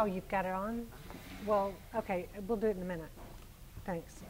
Oh, 0.00 0.04
you've 0.04 0.28
got 0.28 0.44
it 0.44 0.52
on? 0.52 0.86
Well, 1.44 1.74
okay, 1.92 2.28
we'll 2.46 2.56
do 2.56 2.68
it 2.68 2.76
in 2.76 2.82
a 2.82 2.84
minute. 2.84 3.08
Thanks. 3.84 4.20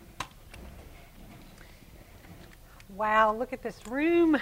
Wow, 2.96 3.36
look 3.36 3.52
at 3.52 3.62
this 3.62 3.86
room. 3.86 4.38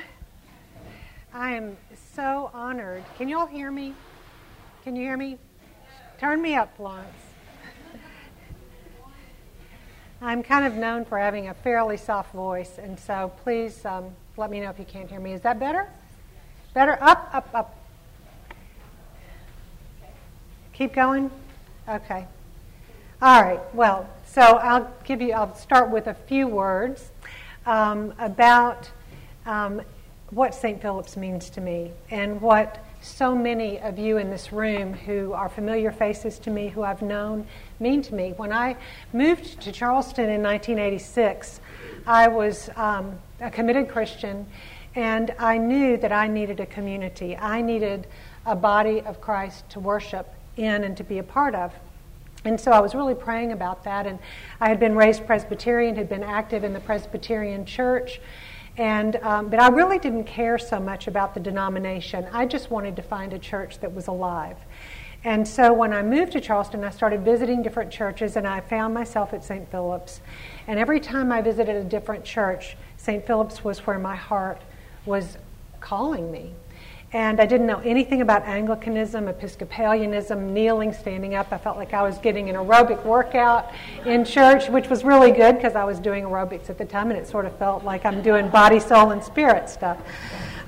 I 1.34 1.50
am 1.50 1.76
so 2.14 2.52
honored. 2.54 3.02
Can 3.18 3.28
you 3.28 3.40
all 3.40 3.46
hear 3.48 3.72
me? 3.72 3.92
Can 4.84 4.94
you 4.94 5.02
hear 5.02 5.16
me? 5.16 5.36
Turn 6.20 6.40
me 6.40 6.54
up, 6.54 6.76
Florence. 6.76 7.08
I'm 10.22 10.44
kind 10.44 10.64
of 10.64 10.74
known 10.74 11.04
for 11.04 11.18
having 11.18 11.48
a 11.48 11.54
fairly 11.54 11.96
soft 11.96 12.32
voice, 12.34 12.78
and 12.78 13.00
so 13.00 13.32
please 13.42 13.84
um, 13.84 14.14
let 14.36 14.48
me 14.48 14.60
know 14.60 14.70
if 14.70 14.78
you 14.78 14.84
can't 14.84 15.10
hear 15.10 15.18
me. 15.18 15.32
Is 15.32 15.40
that 15.40 15.58
better? 15.58 15.88
Better? 16.72 16.96
Up, 17.02 17.28
up, 17.32 17.48
up. 17.52 17.85
Keep 20.76 20.92
going? 20.92 21.30
Okay. 21.88 22.26
All 23.22 23.42
right. 23.42 23.74
Well, 23.74 24.06
so 24.26 24.42
I'll 24.42 24.92
give 25.04 25.22
you, 25.22 25.32
I'll 25.32 25.54
start 25.54 25.90
with 25.90 26.06
a 26.06 26.12
few 26.12 26.46
words 26.46 27.12
um, 27.64 28.12
about 28.18 28.90
um, 29.46 29.80
what 30.28 30.54
St. 30.54 30.82
Philip's 30.82 31.16
means 31.16 31.48
to 31.48 31.62
me 31.62 31.92
and 32.10 32.42
what 32.42 32.84
so 33.00 33.34
many 33.34 33.80
of 33.80 33.98
you 33.98 34.18
in 34.18 34.28
this 34.28 34.52
room 34.52 34.92
who 34.92 35.32
are 35.32 35.48
familiar 35.48 35.90
faces 35.90 36.38
to 36.40 36.50
me, 36.50 36.68
who 36.68 36.82
I've 36.82 37.00
known, 37.00 37.46
mean 37.80 38.02
to 38.02 38.14
me. 38.14 38.34
When 38.36 38.52
I 38.52 38.76
moved 39.14 39.62
to 39.62 39.72
Charleston 39.72 40.28
in 40.28 40.42
1986, 40.42 41.60
I 42.06 42.28
was 42.28 42.68
um, 42.76 43.18
a 43.40 43.50
committed 43.50 43.88
Christian 43.88 44.44
and 44.94 45.34
I 45.38 45.56
knew 45.56 45.96
that 45.96 46.12
I 46.12 46.28
needed 46.28 46.60
a 46.60 46.66
community. 46.66 47.34
I 47.34 47.62
needed 47.62 48.06
a 48.44 48.54
body 48.54 49.00
of 49.00 49.22
Christ 49.22 49.66
to 49.70 49.80
worship 49.80 50.35
in 50.56 50.84
and 50.84 50.96
to 50.96 51.04
be 51.04 51.18
a 51.18 51.22
part 51.22 51.54
of. 51.54 51.72
And 52.44 52.60
so 52.60 52.70
I 52.70 52.80
was 52.80 52.94
really 52.94 53.14
praying 53.14 53.52
about 53.52 53.84
that. 53.84 54.06
And 54.06 54.18
I 54.60 54.68
had 54.68 54.78
been 54.78 54.94
raised 54.94 55.26
Presbyterian, 55.26 55.96
had 55.96 56.08
been 56.08 56.22
active 56.22 56.64
in 56.64 56.72
the 56.72 56.80
Presbyterian 56.80 57.64
church. 57.64 58.20
And, 58.78 59.16
um, 59.16 59.48
but 59.48 59.58
I 59.58 59.68
really 59.68 59.98
didn't 59.98 60.24
care 60.24 60.58
so 60.58 60.78
much 60.78 61.08
about 61.08 61.34
the 61.34 61.40
denomination. 61.40 62.26
I 62.32 62.46
just 62.46 62.70
wanted 62.70 62.94
to 62.96 63.02
find 63.02 63.32
a 63.32 63.38
church 63.38 63.80
that 63.80 63.92
was 63.92 64.06
alive. 64.06 64.56
And 65.24 65.48
so 65.48 65.72
when 65.72 65.92
I 65.92 66.02
moved 66.02 66.32
to 66.32 66.40
Charleston, 66.40 66.84
I 66.84 66.90
started 66.90 67.22
visiting 67.22 67.62
different 67.62 67.90
churches, 67.90 68.36
and 68.36 68.46
I 68.46 68.60
found 68.60 68.94
myself 68.94 69.32
at 69.32 69.42
St. 69.42 69.68
Philip's. 69.70 70.20
And 70.68 70.78
every 70.78 71.00
time 71.00 71.32
I 71.32 71.40
visited 71.40 71.74
a 71.74 71.82
different 71.82 72.24
church, 72.24 72.76
St. 72.96 73.26
Philip's 73.26 73.64
was 73.64 73.86
where 73.86 73.98
my 73.98 74.14
heart 74.14 74.60
was 75.04 75.36
calling 75.80 76.30
me. 76.30 76.52
And 77.16 77.40
I 77.40 77.46
didn't 77.46 77.66
know 77.66 77.78
anything 77.78 78.20
about 78.20 78.42
Anglicanism, 78.42 79.26
Episcopalianism, 79.26 80.52
kneeling, 80.52 80.92
standing 80.92 81.34
up. 81.34 81.50
I 81.50 81.56
felt 81.56 81.78
like 81.78 81.94
I 81.94 82.02
was 82.02 82.18
getting 82.18 82.50
an 82.50 82.56
aerobic 82.56 83.02
workout 83.06 83.72
in 84.04 84.22
church, 84.22 84.68
which 84.68 84.90
was 84.90 85.02
really 85.02 85.30
good 85.30 85.56
because 85.56 85.76
I 85.76 85.84
was 85.84 85.98
doing 85.98 86.24
aerobics 86.24 86.68
at 86.68 86.76
the 86.76 86.84
time, 86.84 87.10
and 87.10 87.18
it 87.18 87.26
sort 87.26 87.46
of 87.46 87.56
felt 87.56 87.84
like 87.84 88.04
I'm 88.04 88.20
doing 88.20 88.50
body, 88.50 88.78
soul, 88.78 89.12
and 89.12 89.24
spirit 89.24 89.70
stuff. 89.70 89.96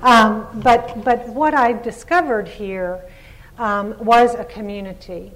Um, 0.01 0.47
but, 0.63 1.03
but 1.03 1.29
what 1.29 1.53
I 1.53 1.73
discovered 1.73 2.47
here 2.47 2.99
um, 3.59 3.93
was 3.99 4.33
a 4.33 4.43
community. 4.43 5.31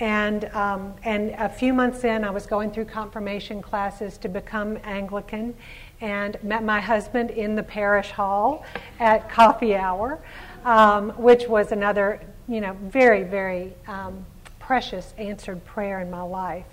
And, 0.00 0.44
um, 0.54 0.92
and 1.02 1.30
a 1.38 1.48
few 1.48 1.72
months 1.72 2.04
in, 2.04 2.24
I 2.24 2.30
was 2.30 2.44
going 2.44 2.72
through 2.72 2.84
confirmation 2.84 3.62
classes 3.62 4.18
to 4.18 4.28
become 4.28 4.78
Anglican 4.84 5.54
and 6.02 6.36
met 6.44 6.62
my 6.62 6.78
husband 6.78 7.30
in 7.30 7.56
the 7.56 7.62
parish 7.62 8.10
hall 8.10 8.66
at 9.00 9.30
coffee 9.30 9.74
hour 9.74 10.20
um, 10.64 11.10
which 11.10 11.46
was 11.46 11.72
another, 11.72 12.20
you 12.48 12.60
know, 12.60 12.76
very, 12.82 13.22
very 13.22 13.74
um, 13.86 14.24
precious 14.58 15.14
answered 15.18 15.64
prayer 15.64 16.00
in 16.00 16.10
my 16.10 16.22
life. 16.22 16.66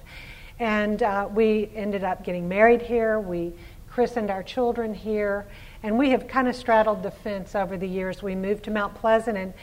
And 0.60 1.04
uh, 1.04 1.28
we 1.34 1.70
ended 1.76 2.04
up 2.04 2.24
getting 2.24 2.48
married 2.48 2.82
here. 2.82 3.20
We 3.20 3.54
christened 3.90 4.30
our 4.30 4.44
children 4.44 4.94
here. 4.94 5.46
And 5.84 5.98
we 5.98 6.10
have 6.10 6.28
kind 6.28 6.48
of 6.48 6.56
straddled 6.56 7.04
the 7.04 7.12
fence 7.12 7.56
over 7.56 7.78
the 7.78 7.88
years. 7.88 8.24
We 8.24 8.36
moved 8.36 8.64
to 8.66 8.72
Mount 8.72 8.96
Pleasant 8.96 9.38
and 9.38 9.54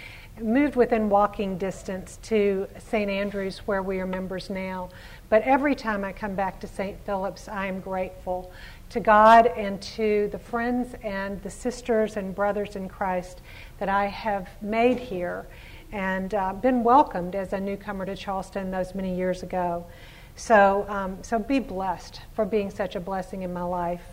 moved 0.41 0.77
within 0.77 1.09
walking 1.09 1.59
distance 1.59 2.19
to 2.23 2.67
St. 2.79 3.11
Andrews, 3.11 3.59
where 3.67 3.83
we 3.83 4.01
are 4.01 4.07
members 4.07 4.49
now. 4.49 4.89
But 5.29 5.43
every 5.43 5.75
time 5.75 6.05
I 6.05 6.13
come 6.13 6.35
back 6.35 6.61
to 6.61 6.67
St. 6.67 6.97
Philip's, 7.05 7.49
I 7.49 7.67
am 7.67 7.81
grateful 7.81 8.53
to 8.93 9.01
God 9.01 9.47
and 9.47 9.81
to 9.81 10.29
the 10.33 10.39
friends 10.39 10.95
and 11.03 11.43
the 11.43 11.51
sisters 11.51 12.19
and 12.19 12.35
brothers 12.35 12.77
in 12.77 12.91
Christ 12.91 13.41
that 13.79 13.89
I 13.89 14.07
have 14.07 14.51
made 14.61 14.99
here 14.99 15.47
and 15.93 16.35
uh, 16.35 16.53
been 16.53 16.85
welcomed 16.85 17.35
as 17.35 17.55
a 17.55 17.61
newcomer 17.61 18.05
to 18.05 18.15
Charleston 18.15 18.71
those 18.71 18.95
many 18.95 19.17
years 19.17 19.43
ago. 19.43 19.87
So, 20.37 20.85
um, 20.91 21.17
so 21.23 21.39
be 21.39 21.59
blessed 21.59 22.21
for 22.35 22.45
being 22.45 22.71
such 22.71 22.95
a 22.95 23.01
blessing 23.01 23.43
in 23.43 23.53
my 23.53 23.63
life. 23.63 24.05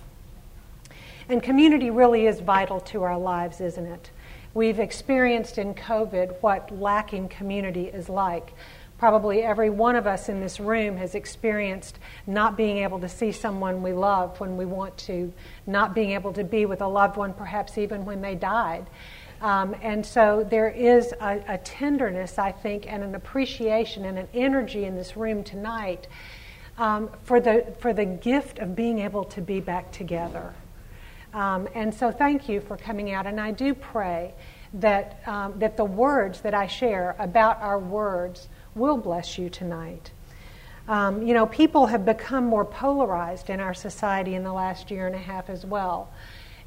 And 1.28 1.44
community 1.44 1.90
really 1.90 2.26
is 2.26 2.40
vital 2.40 2.80
to 2.82 3.04
our 3.04 3.18
lives, 3.18 3.60
isn't 3.60 3.86
it? 3.86 4.12
We've 4.54 4.80
experienced 4.80 5.58
in 5.58 5.76
COVID 5.76 6.42
what 6.42 6.72
lacking 6.80 7.28
community 7.28 7.88
is 7.88 8.08
like. 8.08 8.54
Probably 9.00 9.44
every 9.44 9.70
one 9.70 9.96
of 9.96 10.06
us 10.06 10.28
in 10.28 10.42
this 10.42 10.60
room 10.60 10.98
has 10.98 11.16
experienced 11.16 11.98
not 12.28 12.58
being 12.58 12.80
able 12.80 13.00
to 13.00 13.08
see 13.08 13.32
someone 13.32 13.82
we 13.82 13.94
love 13.94 14.38
when 14.42 14.58
we 14.58 14.66
want 14.66 14.98
to, 14.98 15.32
not 15.66 15.96
being 15.96 16.12
able 16.12 16.34
to 16.34 16.44
be 16.44 16.66
with 16.66 16.82
a 16.82 16.88
loved 16.88 17.16
one, 17.16 17.34
perhaps 17.34 17.78
even 17.78 18.04
when 18.04 18.22
they 18.22 18.36
died. 18.36 18.86
Um, 19.42 19.74
and 19.82 20.06
so 20.06 20.46
there 20.50 20.68
is 20.68 21.14
a, 21.22 21.42
a, 21.48 21.58
tenderness, 21.60 22.38
I 22.38 22.52
think, 22.52 22.92
and 22.92 23.02
an 23.02 23.16
appreciation 23.16 24.04
and 24.04 24.20
an 24.20 24.28
energy 24.34 24.84
in 24.84 24.96
this 24.96 25.16
room 25.16 25.46
tonight 25.46 26.08
um, 26.78 27.10
for, 27.24 27.40
the, 27.40 27.74
for 27.80 27.94
the 27.94 28.04
gift 28.04 28.60
of 28.60 28.76
being 28.76 29.00
able 29.00 29.24
to 29.24 29.40
be 29.40 29.62
back 29.62 29.94
together. 29.94 30.54
Um, 31.34 31.70
and 31.74 31.94
so 31.94 32.12
thank 32.12 32.50
you 32.50 32.60
for 32.60 32.76
coming 32.76 33.14
out. 33.14 33.28
And 33.28 33.40
I 33.40 33.52
do 33.52 33.74
pray 33.74 34.34
that, 34.74 35.22
um, 35.26 35.58
that 35.60 35.78
the 35.78 35.86
words 35.86 36.42
that 36.42 36.54
I 36.54 36.68
share 36.68 37.16
about 37.18 37.62
our 37.62 37.80
words 37.80 38.50
will 38.76 38.98
bless 38.98 39.38
you 39.38 39.50
tonight. 39.50 40.12
Um, 40.88 41.22
you 41.22 41.34
know, 41.34 41.46
people 41.46 41.86
have 41.88 42.04
become 42.04 42.46
more 42.46 42.66
polarized 42.66 43.50
in 43.50 43.60
our 43.60 43.74
society 43.74 44.34
in 44.34 44.44
the 44.44 44.54
last 44.54 44.90
year 44.90 45.06
and 45.06 45.16
a 45.16 45.20
half 45.20 45.50
as 45.50 45.66
well. 45.66 46.12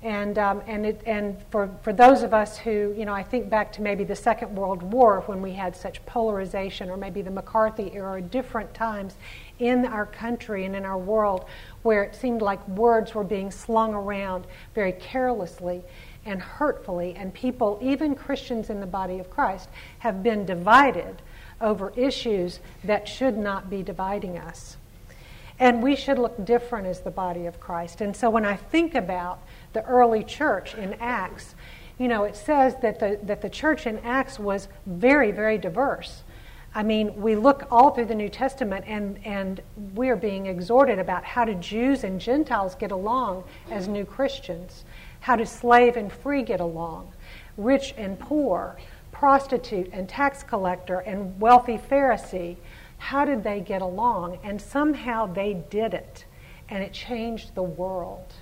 And, 0.03 0.37
um, 0.37 0.63
and, 0.67 0.85
it, 0.85 1.01
and 1.07 1.37
for, 1.51 1.71
for 1.83 1.93
those 1.93 2.23
of 2.23 2.35
us 2.35 2.59
who, 2.59 2.93
you 2.97 3.05
know, 3.05 3.13
I 3.13 3.23
think 3.23 3.49
back 3.49 3.73
to 3.75 3.83
maybe 3.83 4.03
the 4.03 4.17
Second 4.17 4.55
World 4.57 4.83
War 4.83 5.23
when 5.27 5.41
we 5.41 5.53
had 5.53 5.77
such 5.77 6.05
polarization, 6.07 6.91
or 6.91 6.97
maybe 6.97 7.23
the 7.23 7.31
McCarthy 7.31 7.93
era, 7.95 8.21
different 8.21 8.75
times 8.75 9.15
in 9.61 9.87
our 9.87 10.07
country 10.07 10.65
and 10.65 10.75
in 10.75 10.84
our 10.84 10.99
world 10.99 11.45
where 11.83 12.03
it 12.03 12.17
seemed 12.17 12.43
like 12.43 12.67
words 12.69 13.15
were 13.15 13.23
being 13.23 13.51
slung 13.51 13.95
around 13.95 14.45
very 14.75 14.93
carelessly 14.93 15.83
and 16.25 16.41
hurtfully, 16.41 17.15
and 17.15 17.33
people, 17.33 17.79
even 17.83 18.15
Christians 18.15 18.71
in 18.71 18.81
the 18.81 18.87
body 18.87 19.19
of 19.19 19.31
Christ, 19.31 19.69
have 20.01 20.23
been 20.23 20.45
divided 20.45 21.23
over 21.62 21.93
issues 21.97 22.61
that 22.84 23.09
should 23.09 23.39
not 23.39 23.71
be 23.71 23.83
dividing 23.83 24.39
us. 24.39 24.77
And 25.59 25.83
we 25.83 25.95
should 25.95 26.19
look 26.19 26.45
different 26.45 26.87
as 26.87 27.00
the 27.00 27.11
body 27.11 27.47
of 27.47 27.61
Christ. 27.61 28.00
And 28.00 28.17
so 28.17 28.28
when 28.31 28.45
I 28.45 28.56
think 28.56 28.95
about 28.95 29.41
the 29.72 29.84
early 29.84 30.25
church 30.25 30.75
in 30.75 30.95
Acts, 30.95 31.55
you 31.99 32.09
know, 32.09 32.25
it 32.25 32.37
says 32.37 32.75
that 32.83 32.99
the, 32.99 33.21
that 33.22 33.43
the 33.43 33.51
church 33.51 33.87
in 33.87 33.99
Acts 34.01 34.39
was 34.39 34.69
very, 34.87 35.31
very 35.31 35.59
diverse. 35.59 36.25
I 36.75 36.83
mean, 36.83 37.15
we 37.21 37.37
look 37.37 37.67
all 37.71 37.91
through 37.91 38.06
the 38.06 38.15
New 38.15 38.31
Testament 38.31 38.87
and, 38.89 39.19
and 39.27 39.61
we're 39.95 40.17
being 40.17 40.47
exhorted 40.47 40.99
about 40.99 41.22
how 41.22 41.45
do 41.45 41.55
Jews 41.55 42.03
and 42.03 42.19
Gentiles 42.19 42.75
get 42.75 42.91
along 42.91 43.45
as 43.71 43.89
new 43.89 44.06
Christians? 44.06 44.84
How 45.21 45.37
do 45.37 45.45
slave 45.45 45.97
and 45.97 46.11
free 46.11 46.43
get 46.43 46.61
along? 46.61 47.12
Rich 47.59 47.95
and 47.98 48.19
poor, 48.19 48.78
prostitute 49.22 49.89
and 49.92 50.09
tax 50.09 50.42
collector 50.42 50.98
and 50.98 51.41
wealthy 51.41 51.78
Pharisee, 51.78 52.57
how 52.98 53.24
did 53.24 53.45
they 53.45 53.60
get 53.60 53.80
along? 53.80 54.36
And 54.42 54.60
somehow 54.60 55.27
they 55.27 55.63
did 55.71 55.95
it, 55.95 56.24
and 56.69 56.83
it 56.83 56.92
changed 56.92 57.54
the 57.54 57.63
world. 57.63 58.33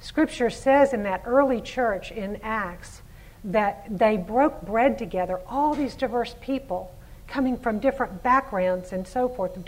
Scripture 0.00 0.48
says 0.48 0.94
in 0.94 1.02
that 1.02 1.24
early 1.26 1.60
church 1.60 2.10
in 2.10 2.40
Acts 2.42 3.02
that 3.44 3.86
they 3.90 4.16
broke 4.16 4.62
bread 4.62 4.96
together, 4.96 5.40
all 5.46 5.74
these 5.74 5.94
diverse 5.94 6.34
people 6.40 6.94
coming 7.26 7.58
from 7.58 7.80
different 7.80 8.22
backgrounds 8.22 8.94
and 8.94 9.06
so 9.06 9.28
forth, 9.28 9.58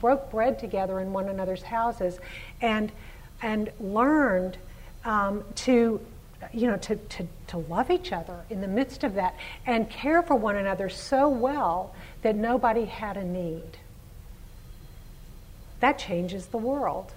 broke 0.00 0.30
bread 0.30 0.56
together 0.56 1.00
in 1.00 1.12
one 1.12 1.28
another's 1.28 1.64
houses 1.64 2.20
and, 2.60 2.92
and 3.42 3.72
learned 3.80 4.56
um, 5.04 5.42
to, 5.56 6.00
you 6.52 6.66
know, 6.66 6.76
to, 6.78 6.96
to, 6.96 7.26
to 7.48 7.58
love 7.58 7.90
each 7.90 8.12
other 8.12 8.44
in 8.48 8.60
the 8.60 8.68
midst 8.68 9.04
of 9.04 9.14
that 9.14 9.36
and 9.66 9.90
care 9.90 10.22
for 10.22 10.34
one 10.34 10.56
another 10.56 10.88
so 10.88 11.28
well 11.28 11.94
that 12.22 12.36
nobody 12.36 12.84
had 12.84 13.16
a 13.16 13.24
need. 13.24 13.78
That 15.80 15.98
changes 15.98 16.46
the 16.46 16.58
world 16.58 17.12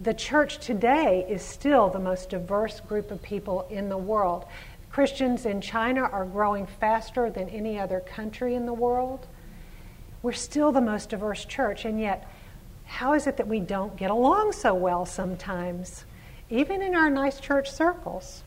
the 0.00 0.12
church 0.12 0.58
today 0.58 1.24
is 1.28 1.42
still 1.42 1.88
the 1.88 1.98
most 1.98 2.30
diverse 2.30 2.80
group 2.80 3.10
of 3.10 3.22
people 3.22 3.66
in 3.70 3.88
the 3.88 3.96
world. 3.96 4.44
Christians 4.90 5.46
in 5.46 5.60
China 5.60 6.02
are 6.02 6.24
growing 6.24 6.66
faster 6.66 7.30
than 7.30 7.48
any 7.48 7.78
other 7.78 8.00
country 8.00 8.54
in 8.54 8.66
the 8.66 8.74
world. 8.74 9.26
We're 10.22 10.32
still 10.32 10.70
the 10.70 10.80
most 10.80 11.10
diverse 11.10 11.44
church, 11.44 11.84
and 11.84 11.98
yet, 11.98 12.28
how 12.84 13.14
is 13.14 13.26
it 13.26 13.38
that 13.38 13.48
we 13.48 13.60
don't 13.60 13.96
get 13.96 14.10
along 14.10 14.52
so 14.52 14.74
well 14.74 15.06
sometimes, 15.06 16.04
even 16.50 16.82
in 16.82 16.94
our 16.94 17.10
nice 17.10 17.40
church 17.40 17.70
circles? 17.70 18.42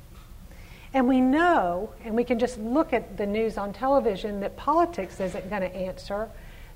And 0.93 1.07
we 1.07 1.21
know, 1.21 1.91
and 2.03 2.15
we 2.15 2.23
can 2.23 2.39
just 2.39 2.57
look 2.57 2.93
at 2.93 3.17
the 3.17 3.25
news 3.25 3.57
on 3.57 3.73
television, 3.73 4.39
that 4.39 4.57
politics 4.57 5.19
isn't 5.19 5.49
going 5.49 5.61
to 5.61 5.75
answer 5.75 6.29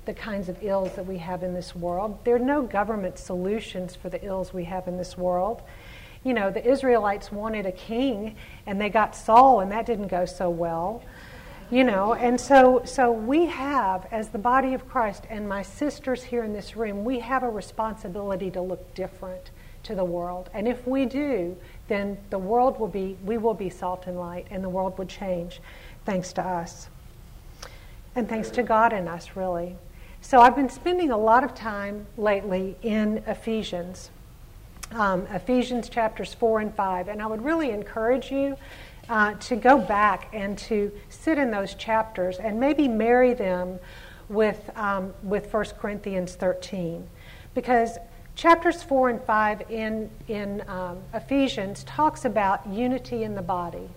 the 0.04 0.14
kinds 0.14 0.48
of 0.48 0.62
ills 0.62 0.94
that 0.94 1.06
we 1.06 1.18
have 1.18 1.42
in 1.42 1.54
this 1.54 1.74
world. 1.74 2.18
There 2.24 2.36
are 2.36 2.38
no 2.38 2.62
government 2.62 3.18
solutions 3.18 3.96
for 3.96 4.08
the 4.08 4.24
ills 4.24 4.52
we 4.52 4.64
have 4.64 4.86
in 4.86 4.98
this 4.98 5.18
world. 5.18 5.62
You 6.22 6.34
know, 6.34 6.50
the 6.50 6.64
Israelites 6.64 7.32
wanted 7.32 7.66
a 7.66 7.72
king, 7.72 8.36
and 8.66 8.80
they 8.80 8.88
got 8.88 9.16
Saul, 9.16 9.60
and 9.60 9.72
that 9.72 9.86
didn't 9.86 10.08
go 10.08 10.26
so 10.26 10.48
well. 10.48 11.02
You 11.70 11.82
know, 11.82 12.14
and 12.14 12.38
so 12.40 12.82
so 12.84 13.10
we 13.10 13.46
have, 13.46 14.06
as 14.12 14.28
the 14.28 14.38
body 14.38 14.74
of 14.74 14.86
Christ, 14.86 15.24
and 15.30 15.48
my 15.48 15.62
sisters 15.62 16.22
here 16.22 16.44
in 16.44 16.52
this 16.52 16.76
room, 16.76 17.04
we 17.04 17.20
have 17.20 17.42
a 17.42 17.48
responsibility 17.48 18.50
to 18.52 18.60
look 18.60 18.94
different 18.94 19.50
to 19.84 19.94
the 19.94 20.04
world. 20.04 20.50
And 20.52 20.66
if 20.66 20.86
we 20.86 21.04
do, 21.04 21.56
then 21.88 22.18
the 22.30 22.38
world 22.38 22.78
will 22.78 22.88
be, 22.88 23.16
we 23.24 23.38
will 23.38 23.54
be 23.54 23.70
salt 23.70 24.06
and 24.06 24.18
light, 24.18 24.46
and 24.50 24.62
the 24.64 24.68
world 24.68 24.98
will 24.98 25.06
change 25.06 25.60
thanks 26.04 26.32
to 26.34 26.42
us. 26.42 26.88
And 28.16 28.28
thanks 28.28 28.50
to 28.50 28.62
God 28.62 28.92
in 28.92 29.08
us, 29.08 29.36
really. 29.36 29.76
So 30.20 30.40
I've 30.40 30.56
been 30.56 30.68
spending 30.68 31.10
a 31.10 31.18
lot 31.18 31.44
of 31.44 31.54
time 31.54 32.06
lately 32.16 32.76
in 32.82 33.22
Ephesians, 33.26 34.10
um, 34.92 35.26
Ephesians 35.26 35.88
chapters 35.88 36.32
4 36.32 36.60
and 36.60 36.74
5. 36.74 37.08
And 37.08 37.20
I 37.20 37.26
would 37.26 37.44
really 37.44 37.70
encourage 37.70 38.30
you 38.30 38.56
uh, 39.08 39.34
to 39.34 39.56
go 39.56 39.78
back 39.78 40.28
and 40.32 40.56
to 40.56 40.90
sit 41.10 41.38
in 41.38 41.50
those 41.50 41.74
chapters 41.74 42.38
and 42.38 42.58
maybe 42.58 42.88
marry 42.88 43.34
them 43.34 43.78
with, 44.28 44.70
um, 44.76 45.12
with 45.22 45.52
1 45.52 45.64
Corinthians 45.78 46.36
13. 46.36 47.06
Because 47.54 47.98
chapters 48.36 48.82
4 48.82 49.10
and 49.10 49.22
5 49.22 49.70
in, 49.70 50.10
in 50.28 50.62
um, 50.68 50.98
Ephesians 51.12 51.84
talks 51.84 52.24
about 52.24 52.66
unity 52.68 53.22
in 53.22 53.34
the 53.34 53.42
body, 53.42 53.88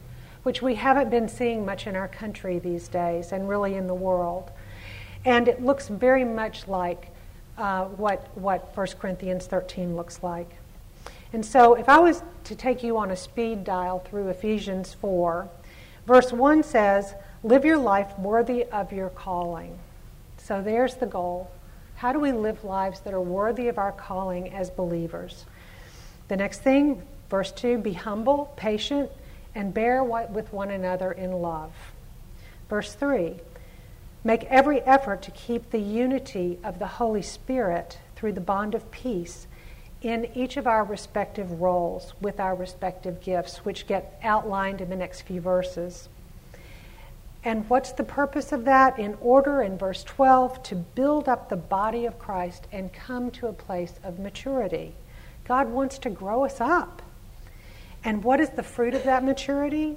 which 0.44 0.62
we 0.62 0.76
haven't 0.76 1.10
been 1.10 1.28
seeing 1.28 1.66
much 1.66 1.88
in 1.88 1.96
our 1.96 2.08
country 2.08 2.60
these 2.60 2.88
days 2.88 3.32
and 3.32 3.50
really 3.50 3.76
in 3.76 3.88
the 3.88 3.96
world. 3.96 4.52
And 5.26 5.48
it 5.48 5.62
looks 5.62 5.88
very 5.88 6.24
much 6.24 6.68
like 6.68 7.10
uh, 7.58 7.86
what, 7.86 8.28
what 8.38 8.76
1 8.76 8.88
Corinthians 9.00 9.48
13 9.48 9.96
looks 9.96 10.22
like. 10.22 10.50
And 11.34 11.46
so, 11.46 11.74
if 11.74 11.90
I 11.90 12.00
was 12.00 12.24
to 12.46 12.56
take 12.56 12.84
you 12.84 12.98
on 12.98 13.12
a 13.12 13.16
speed 13.16 13.64
dial 13.64 14.00
through 14.00 14.30
Ephesians 14.30 14.94
4, 14.94 15.50
verse 16.06 16.32
1 16.32 16.64
says, 16.64 17.16
Live 17.44 17.66
your 17.66 17.78
life 17.78 18.18
worthy 18.18 18.64
of 18.66 18.94
your 18.94 19.10
calling. 19.10 19.78
So, 20.38 20.62
there's 20.62 20.96
the 20.96 21.06
goal. 21.06 21.52
How 21.98 22.14
do 22.14 22.20
we 22.20 22.32
live 22.32 22.64
lives 22.64 23.00
that 23.02 23.14
are 23.16 23.22
worthy 23.22 23.70
of 23.70 23.80
our 23.80 23.92
calling 23.92 24.54
as 24.54 24.70
believers? 24.70 25.46
The 26.28 26.38
next 26.38 26.62
thing, 26.62 27.02
verse 27.28 27.52
2 27.52 27.80
be 27.80 27.94
humble, 27.94 28.54
patient, 28.56 29.10
and 29.56 29.74
bear 29.74 30.04
with 30.04 30.54
one 30.54 30.70
another 30.70 31.12
in 31.12 31.32
love. 31.32 31.72
Verse 32.70 32.94
3 32.94 33.40
make 34.24 34.44
every 34.44 34.82
effort 34.82 35.24
to 35.24 35.32
keep 35.32 35.72
the 35.72 35.80
unity 35.80 36.60
of 36.64 36.78
the 36.78 36.86
Holy 36.86 37.24
Spirit 37.24 37.98
through 38.16 38.34
the 38.34 38.42
bond 38.42 38.76
of 38.76 38.92
peace 38.92 39.48
in 40.04 40.28
each 40.36 40.56
of 40.56 40.68
our 40.68 40.84
respective 40.84 41.62
roles 41.62 42.14
with 42.22 42.40
our 42.40 42.54
respective 42.54 43.22
gifts, 43.22 43.66
which 43.66 43.88
get 43.88 44.20
outlined 44.22 44.82
in 44.82 44.90
the 44.90 44.96
next 44.96 45.22
few 45.22 45.42
verses. 45.42 46.10
And 47.48 47.64
what's 47.70 47.94
the 47.94 48.04
purpose 48.04 48.52
of 48.52 48.66
that? 48.66 49.00
In 49.00 49.16
order, 49.22 49.62
in 49.62 49.78
verse 49.78 50.04
12, 50.04 50.62
to 50.64 50.76
build 50.76 51.30
up 51.30 51.48
the 51.48 51.56
body 51.56 52.06
of 52.06 52.20
Christ 52.20 52.68
and 52.74 52.92
come 52.92 53.32
to 53.32 53.48
a 53.48 53.54
place 53.54 53.94
of 54.04 54.20
maturity. 54.20 54.94
God 55.46 55.70
wants 55.70 55.98
to 56.00 56.10
grow 56.10 56.44
us 56.44 56.60
up. 56.60 57.02
And 58.04 58.22
what 58.22 58.42
is 58.42 58.50
the 58.50 58.64
fruit 58.64 58.94
of 58.94 59.06
that 59.06 59.24
maturity? 59.24 59.96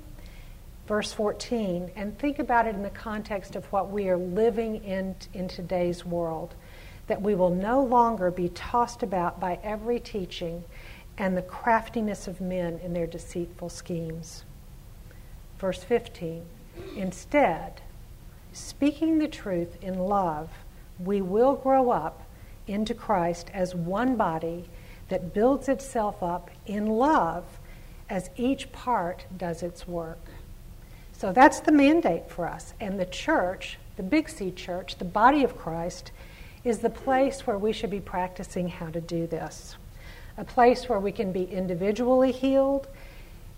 Verse 0.87 1.13
14. 1.13 1.91
And 1.97 2.17
think 2.21 2.39
about 2.39 2.69
it 2.69 2.77
in 2.77 2.85
the 2.85 2.91
context 2.91 3.57
of 3.57 3.65
what 3.73 3.91
we 3.91 4.09
are 4.09 4.17
living 4.17 4.85
in 4.85 5.17
in 5.35 5.49
today's 5.49 6.07
world. 6.07 6.55
That 7.09 7.21
we 7.21 7.35
will 7.35 7.51
no 7.51 7.83
longer 7.83 8.31
be 8.31 8.51
tossed 8.51 9.03
about 9.03 9.41
by 9.41 9.59
every 9.65 9.99
teaching 9.99 10.63
and 11.19 11.37
the 11.37 11.43
craftiness 11.43 12.29
of 12.29 12.41
men 12.41 12.79
in 12.85 12.93
their 12.93 13.09
deceitful 13.09 13.71
schemes. 13.71 14.45
Verse 15.59 15.83
15 15.83 16.47
Instead, 16.97 17.81
speaking 18.53 19.19
the 19.19 19.29
truth 19.29 19.77
in 19.83 19.99
love, 19.99 20.51
we 20.99 21.21
will 21.21 21.55
grow 21.55 21.91
up 21.91 22.23
into 22.67 22.95
Christ 22.95 23.51
as 23.53 23.75
one 23.75 24.17
body 24.17 24.69
that 25.09 25.35
builds 25.35 25.69
itself 25.69 26.23
up 26.23 26.51
in 26.67 26.87
love 26.87 27.45
as 28.09 28.31
each 28.37 28.71
part 28.73 29.25
does 29.37 29.63
its 29.63 29.87
work. 29.87 30.19
So 31.13 31.33
that's 31.33 31.61
the 31.61 31.73
mandate 31.73 32.31
for 32.31 32.47
us. 32.47 32.75
And 32.81 32.99
the 32.99 33.07
church, 33.07 33.79
the 33.97 34.03
Big 34.03 34.29
C 34.29 34.51
church, 34.51 34.97
the 34.97 35.05
body 35.05 35.45
of 35.45 35.57
Christ, 35.57 36.13
is 36.65 36.79
the 36.79 36.91
place 36.91 37.47
where 37.47 37.59
we 37.59 37.73
should 37.73 37.91
be 37.91 38.01
practicing 38.01 38.69
how 38.69 38.91
to 38.91 39.01
do 39.01 39.27
this. 39.27 39.77
A 40.39 40.45
place 40.45 40.89
where 40.89 41.01
we 41.01 41.13
can 41.13 41.33
be 41.33 41.45
individually 41.45 42.33
healed 42.33 42.89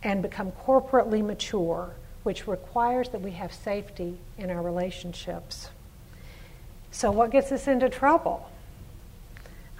and 0.02 0.22
become 0.22 0.52
corporately 0.52 1.24
mature 1.24 1.94
which 2.22 2.46
requires 2.46 3.08
that 3.10 3.20
we 3.20 3.32
have 3.32 3.52
safety 3.52 4.18
in 4.38 4.50
our 4.50 4.62
relationships. 4.62 5.70
So, 6.90 7.10
what 7.10 7.30
gets 7.30 7.50
us 7.52 7.66
into 7.66 7.88
trouble? 7.88 8.48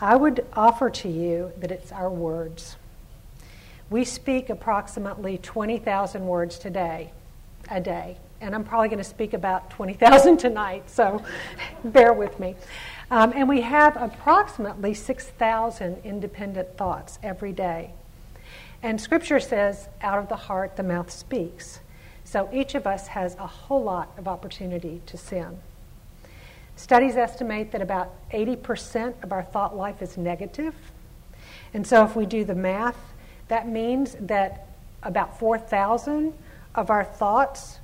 I 0.01 0.17
would 0.17 0.45
offer 0.55 0.91
to 0.91 1.09
you 1.09 1.53
that 1.59 1.71
it's 1.71 1.93
our 1.93 2.11
words. 2.11 2.77
We 3.91 4.05
speak 4.05 4.51
approximately 4.51 5.39
20,000 5.39 6.27
words 6.27 6.59
today, 6.59 7.13
a 7.71 7.81
day, 7.81 8.17
and 8.41 8.55
I'm 8.55 8.65
probably 8.65 8.89
going 8.89 8.99
to 8.99 9.05
speak 9.05 9.35
about 9.35 9.71
20,000 9.71 10.39
tonight, 10.39 10.91
so 10.91 11.23
bear 11.85 12.13
with 12.13 12.41
me. 12.41 12.57
Um, 13.11 13.33
and 13.37 13.49
we 13.49 13.61
have 13.61 13.97
approximately 13.97 14.95
6,000 14.95 15.99
independent 16.03 16.77
thoughts 16.77 17.19
every 17.23 17.53
day. 17.53 17.93
And 18.83 19.01
Scripture 19.01 19.39
says, 19.39 19.89
out 20.01 20.19
of 20.19 20.29
the 20.29 20.37
heart 20.37 20.77
the 20.77 20.83
mouth 20.83 21.11
speaks. 21.11 21.79
So 22.33 22.49
each 22.51 22.75
of 22.75 22.87
us 22.87 23.09
has 23.09 23.35
a 23.35 23.47
whole 23.47 23.83
lot 23.83 24.11
of 24.17 24.27
opportunity 24.27 25.03
to 25.05 25.19
sin. 25.19 25.59
Studies 26.77 27.15
estimate 27.15 27.73
that 27.73 27.83
about 27.83 28.15
80% 28.31 29.23
of 29.23 29.33
our 29.33 29.43
thought 29.43 29.77
life 29.77 30.01
is 30.01 30.17
negative. 30.17 30.75
And 31.75 31.87
so 31.87 32.07
if 32.07 32.17
we 32.17 32.25
do 32.25 32.47
the 32.47 32.55
math, 32.55 32.97
that 33.49 33.69
means 33.69 34.17
that 34.19 34.67
about 35.03 35.39
4,000 35.39 36.33
of 36.75 36.89
our 36.89 37.05
thoughts 37.05 37.81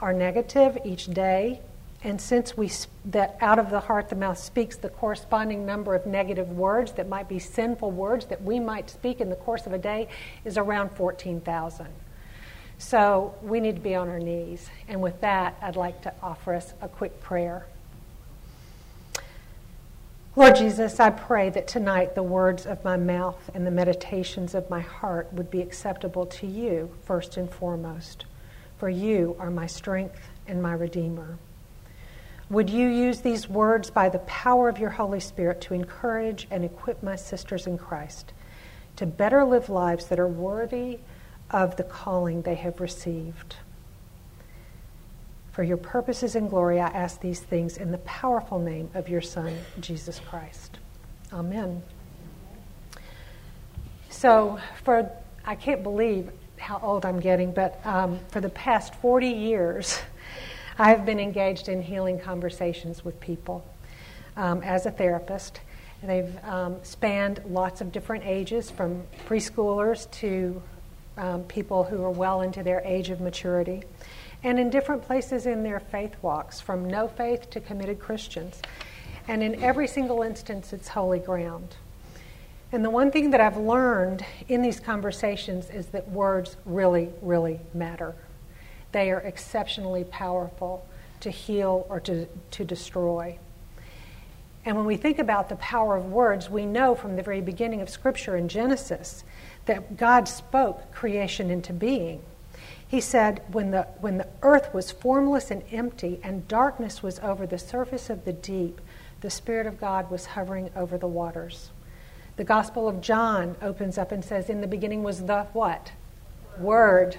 are 0.00 0.12
negative 0.12 0.78
each 0.84 1.06
day. 1.06 1.60
And 2.02 2.20
since 2.20 2.56
we 2.56 2.72
that 3.04 3.36
out 3.40 3.60
of 3.60 3.70
the 3.70 3.78
heart 3.78 4.08
the 4.08 4.16
mouth 4.16 4.38
speaks 4.38 4.74
the 4.74 4.88
corresponding 4.88 5.64
number 5.64 5.94
of 5.94 6.06
negative 6.06 6.50
words 6.50 6.90
that 6.94 7.08
might 7.08 7.28
be 7.28 7.38
sinful 7.38 7.92
words 7.92 8.26
that 8.26 8.42
we 8.42 8.58
might 8.58 8.90
speak 8.90 9.20
in 9.20 9.30
the 9.30 9.36
course 9.36 9.64
of 9.64 9.72
a 9.72 9.78
day 9.78 10.08
is 10.44 10.58
around 10.58 10.90
14,000. 10.90 11.86
So 12.82 13.36
we 13.42 13.60
need 13.60 13.76
to 13.76 13.80
be 13.80 13.94
on 13.94 14.08
our 14.08 14.18
knees. 14.18 14.68
And 14.88 15.00
with 15.00 15.20
that, 15.20 15.56
I'd 15.62 15.76
like 15.76 16.02
to 16.02 16.12
offer 16.20 16.52
us 16.52 16.74
a 16.82 16.88
quick 16.88 17.20
prayer. 17.20 17.64
Lord 20.34 20.56
Jesus, 20.56 20.98
I 20.98 21.10
pray 21.10 21.48
that 21.50 21.68
tonight 21.68 22.16
the 22.16 22.24
words 22.24 22.66
of 22.66 22.82
my 22.82 22.96
mouth 22.96 23.50
and 23.54 23.64
the 23.64 23.70
meditations 23.70 24.52
of 24.54 24.68
my 24.68 24.80
heart 24.80 25.32
would 25.32 25.48
be 25.48 25.62
acceptable 25.62 26.26
to 26.26 26.46
you 26.46 26.90
first 27.04 27.36
and 27.36 27.48
foremost, 27.48 28.24
for 28.78 28.90
you 28.90 29.36
are 29.38 29.50
my 29.50 29.66
strength 29.66 30.28
and 30.48 30.60
my 30.60 30.72
Redeemer. 30.72 31.38
Would 32.50 32.68
you 32.68 32.88
use 32.88 33.20
these 33.20 33.48
words 33.48 33.90
by 33.90 34.08
the 34.08 34.18
power 34.20 34.68
of 34.68 34.78
your 34.78 34.90
Holy 34.90 35.20
Spirit 35.20 35.60
to 35.62 35.74
encourage 35.74 36.48
and 36.50 36.64
equip 36.64 37.00
my 37.00 37.14
sisters 37.14 37.68
in 37.68 37.78
Christ 37.78 38.32
to 38.96 39.06
better 39.06 39.44
live 39.44 39.70
lives 39.70 40.06
that 40.06 40.18
are 40.18 40.28
worthy 40.28 40.98
of 41.52 41.76
the 41.76 41.84
calling 41.84 42.42
they 42.42 42.54
have 42.54 42.80
received. 42.80 43.56
For 45.52 45.62
your 45.62 45.76
purposes 45.76 46.34
and 46.34 46.48
glory, 46.48 46.80
I 46.80 46.88
ask 46.88 47.20
these 47.20 47.40
things 47.40 47.76
in 47.76 47.92
the 47.92 47.98
powerful 47.98 48.58
name 48.58 48.90
of 48.94 49.08
your 49.08 49.20
Son, 49.20 49.54
Jesus 49.80 50.18
Christ. 50.18 50.78
Amen. 51.30 51.82
So, 54.08 54.58
for 54.82 55.10
I 55.44 55.54
can't 55.54 55.82
believe 55.82 56.30
how 56.56 56.80
old 56.82 57.04
I'm 57.04 57.20
getting, 57.20 57.52
but 57.52 57.80
um, 57.84 58.18
for 58.28 58.40
the 58.40 58.48
past 58.48 58.94
40 58.96 59.28
years, 59.28 60.00
I 60.78 60.88
have 60.88 61.04
been 61.04 61.20
engaged 61.20 61.68
in 61.68 61.82
healing 61.82 62.18
conversations 62.18 63.04
with 63.04 63.20
people 63.20 63.66
um, 64.36 64.62
as 64.62 64.86
a 64.86 64.90
therapist. 64.90 65.60
They've 66.02 66.36
um, 66.44 66.76
spanned 66.82 67.42
lots 67.46 67.80
of 67.80 67.92
different 67.92 68.24
ages, 68.24 68.70
from 68.70 69.02
preschoolers 69.26 70.10
to 70.12 70.62
um, 71.16 71.44
people 71.44 71.84
who 71.84 72.02
are 72.02 72.10
well 72.10 72.42
into 72.42 72.62
their 72.62 72.80
age 72.84 73.10
of 73.10 73.20
maturity, 73.20 73.82
and 74.44 74.58
in 74.58 74.70
different 74.70 75.02
places 75.02 75.46
in 75.46 75.62
their 75.62 75.80
faith 75.80 76.14
walks, 76.22 76.60
from 76.60 76.88
no 76.88 77.08
faith 77.08 77.50
to 77.50 77.60
committed 77.60 77.98
Christians. 77.98 78.60
And 79.28 79.42
in 79.42 79.62
every 79.62 79.86
single 79.86 80.22
instance, 80.22 80.72
it's 80.72 80.88
holy 80.88 81.20
ground. 81.20 81.76
And 82.72 82.84
the 82.84 82.90
one 82.90 83.10
thing 83.10 83.30
that 83.30 83.40
I've 83.40 83.58
learned 83.58 84.24
in 84.48 84.62
these 84.62 84.80
conversations 84.80 85.68
is 85.68 85.86
that 85.88 86.08
words 86.08 86.56
really, 86.64 87.10
really 87.20 87.60
matter. 87.74 88.14
They 88.92 89.10
are 89.10 89.20
exceptionally 89.20 90.04
powerful 90.04 90.86
to 91.20 91.30
heal 91.30 91.86
or 91.88 92.00
to, 92.00 92.26
to 92.52 92.64
destroy. 92.64 93.38
And 94.64 94.76
when 94.76 94.86
we 94.86 94.96
think 94.96 95.18
about 95.18 95.48
the 95.48 95.56
power 95.56 95.96
of 95.96 96.06
words, 96.06 96.48
we 96.48 96.64
know 96.64 96.94
from 96.94 97.16
the 97.16 97.22
very 97.22 97.40
beginning 97.40 97.80
of 97.80 97.90
Scripture 97.90 98.36
in 98.36 98.48
Genesis 98.48 99.24
that 99.66 99.96
God 99.96 100.28
spoke 100.28 100.92
creation 100.92 101.50
into 101.50 101.72
being. 101.72 102.22
He 102.86 103.00
said, 103.00 103.42
when 103.50 103.70
the, 103.70 103.82
when 104.00 104.18
the 104.18 104.28
earth 104.42 104.74
was 104.74 104.90
formless 104.90 105.50
and 105.50 105.62
empty, 105.72 106.20
and 106.22 106.46
darkness 106.46 107.02
was 107.02 107.18
over 107.20 107.46
the 107.46 107.58
surface 107.58 108.10
of 108.10 108.24
the 108.24 108.34
deep, 108.34 108.80
the 109.22 109.30
Spirit 109.30 109.66
of 109.66 109.80
God 109.80 110.10
was 110.10 110.26
hovering 110.26 110.70
over 110.76 110.98
the 110.98 111.06
waters. 111.06 111.70
The 112.36 112.44
Gospel 112.44 112.88
of 112.88 113.00
John 113.00 113.56
opens 113.62 113.96
up 113.96 114.12
and 114.12 114.24
says, 114.24 114.50
In 114.50 114.60
the 114.60 114.66
beginning 114.66 115.02
was 115.02 115.24
the 115.24 115.44
what? 115.52 115.92
Word. 116.58 117.16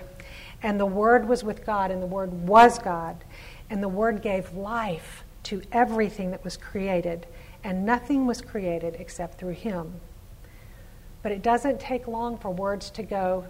And 0.61 0.79
the 0.79 0.85
Word 0.85 1.27
was 1.27 1.43
with 1.43 1.65
God, 1.65 1.91
and 1.91 2.01
the 2.01 2.07
Word 2.07 2.47
was 2.47 2.77
God. 2.77 3.23
And 3.69 3.81
the 3.81 3.89
Word 3.89 4.21
gave 4.21 4.53
life 4.53 5.23
to 5.43 5.61
everything 5.71 6.31
that 6.31 6.43
was 6.43 6.57
created, 6.57 7.25
and 7.63 7.85
nothing 7.85 8.25
was 8.25 8.41
created 8.41 8.95
except 8.99 9.39
through 9.39 9.53
Him. 9.53 9.99
But 11.23 11.31
it 11.31 11.41
doesn't 11.41 11.79
take 11.79 12.07
long 12.07 12.37
for 12.37 12.51
words 12.51 12.91
to 12.91 13.03
go 13.03 13.45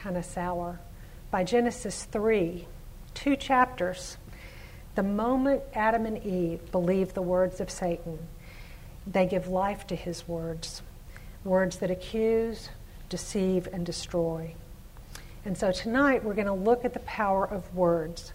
kind 0.00 0.16
of 0.16 0.24
sour. 0.24 0.80
By 1.30 1.44
Genesis 1.44 2.04
3, 2.04 2.66
two 3.12 3.36
chapters, 3.36 4.16
the 4.94 5.02
moment 5.02 5.62
Adam 5.74 6.06
and 6.06 6.24
Eve 6.24 6.72
believe 6.72 7.12
the 7.12 7.22
words 7.22 7.60
of 7.60 7.70
Satan, 7.70 8.18
they 9.06 9.26
give 9.26 9.48
life 9.48 9.86
to 9.88 9.96
his 9.96 10.26
words 10.26 10.82
words 11.44 11.76
that 11.76 11.90
accuse, 11.92 12.70
deceive, 13.08 13.68
and 13.72 13.86
destroy. 13.86 14.52
And 15.44 15.56
so 15.56 15.70
tonight 15.70 16.24
we're 16.24 16.34
going 16.34 16.48
to 16.48 16.52
look 16.52 16.84
at 16.84 16.92
the 16.92 17.00
power 17.00 17.44
of 17.46 17.72
words 17.74 18.32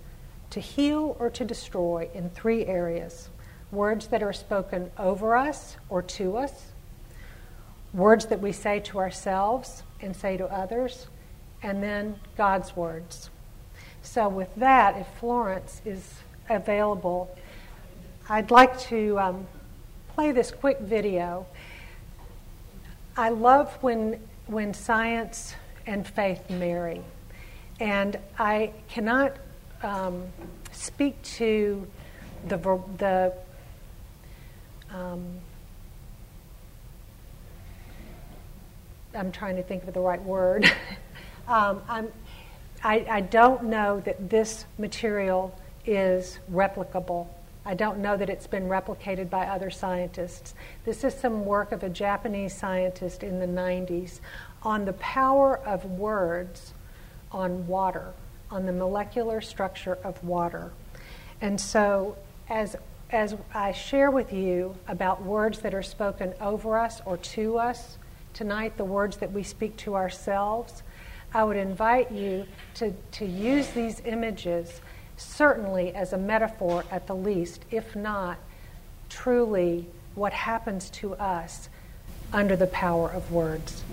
to 0.52 0.62
heal 0.62 1.18
or 1.20 1.30
to 1.32 1.44
destroy 1.44 2.10
in 2.14 2.30
three 2.30 2.66
areas 2.66 3.30
words 3.72 4.08
that 4.08 4.22
are 4.24 4.34
spoken 4.34 4.92
over 4.98 5.36
us 5.36 5.78
or 5.90 6.02
to 6.02 6.38
us, 6.38 6.71
words 7.94 8.26
that 8.28 8.40
we 8.40 8.52
say 8.52 8.80
to 8.80 9.00
ourselves 9.00 9.84
and 10.02 10.16
say 10.16 10.38
to 10.38 10.46
others, 10.46 11.08
and 11.62 11.84
then 11.84 12.16
God's 12.38 12.76
words. 12.76 13.30
So, 14.02 14.28
with 14.30 14.54
that, 14.56 14.98
if 14.98 15.08
Florence 15.20 15.82
is 15.86 16.16
available, 16.50 17.36
I'd 18.30 18.50
like 18.50 18.80
to 18.82 19.20
um, 19.20 19.48
play 20.16 20.32
this 20.32 20.52
quick 20.52 20.80
video. 20.80 21.46
I 23.16 23.30
love 23.30 23.72
when, 23.82 24.20
when 24.48 24.74
science 24.74 25.54
and 25.86 26.08
faith 26.08 26.50
marry. 26.50 27.02
And 27.80 28.18
I 28.40 28.72
cannot 28.90 29.36
um, 29.84 30.24
speak 30.72 31.22
to 31.24 31.88
the, 32.48 32.58
the 32.98 33.34
um, 34.94 35.40
I'm 39.14 39.32
trying 39.32 39.56
to 39.58 39.64
think 39.64 39.84
of 39.84 39.94
the 39.94 40.00
right 40.00 40.22
word. 40.24 40.66
um, 41.48 41.82
I, 42.84 43.06
I 43.10 43.22
don't 43.22 43.66
know 43.66 44.00
that 44.02 44.30
this 44.30 44.66
material 44.78 45.58
is 45.86 46.40
replicable. 46.52 47.28
I 47.66 47.76
don't 47.76 48.00
know 48.00 48.18
that 48.18 48.30
it's 48.30 48.48
been 48.48 48.68
replicated 48.68 49.30
by 49.30 49.46
other 49.46 49.70
scientists. 49.70 50.56
This 50.84 51.04
is 51.04 51.14
some 51.14 51.46
work 51.46 51.72
of 51.72 51.84
a 51.84 51.90
Japanese 51.90 52.56
scientist 52.56 53.22
in 53.22 53.40
the 53.40 53.46
90s 53.46 54.20
on 54.64 54.86
the 54.86 54.94
power 54.94 55.60
of 55.60 55.86
words 55.86 56.74
on 57.32 57.68
water, 57.68 58.14
on 58.50 58.66
the 58.66 58.74
molecular 58.74 59.42
structure 59.42 59.98
of 60.04 60.24
water. 60.24 60.72
And 61.40 61.60
so, 61.60 62.18
as, 62.50 62.76
as 63.12 63.36
I 63.54 63.72
share 63.72 64.12
with 64.12 64.34
you 64.34 64.76
about 64.88 65.24
words 65.24 65.60
that 65.60 65.74
are 65.74 65.84
spoken 65.84 66.34
over 66.42 66.78
us 66.78 67.02
or 67.06 67.18
to 67.18 67.58
us, 67.58 67.98
tonight, 68.34 68.78
the 68.78 68.86
words 68.86 69.18
that 69.18 69.32
we 69.32 69.44
speak 69.44 69.78
to 69.78 69.96
ourselves, 69.96 70.84
I 71.34 71.44
would 71.44 71.58
invite 71.58 72.12
you 72.12 72.46
to, 72.76 72.94
to 73.14 73.26
use 73.26 73.70
these 73.70 74.02
images 74.06 74.82
certainly 75.18 75.94
as 75.94 76.14
a 76.14 76.18
metaphor 76.18 76.84
at 76.92 77.08
the 77.08 77.16
least, 77.16 77.64
if 77.72 77.96
not 77.96 78.38
truly 79.10 79.88
what 80.16 80.34
happens 80.34 80.90
to 80.90 81.14
us 81.16 81.70
under 82.34 82.56
the 82.56 82.68
power 82.68 83.10
of 83.10 83.32
words. 83.32 83.84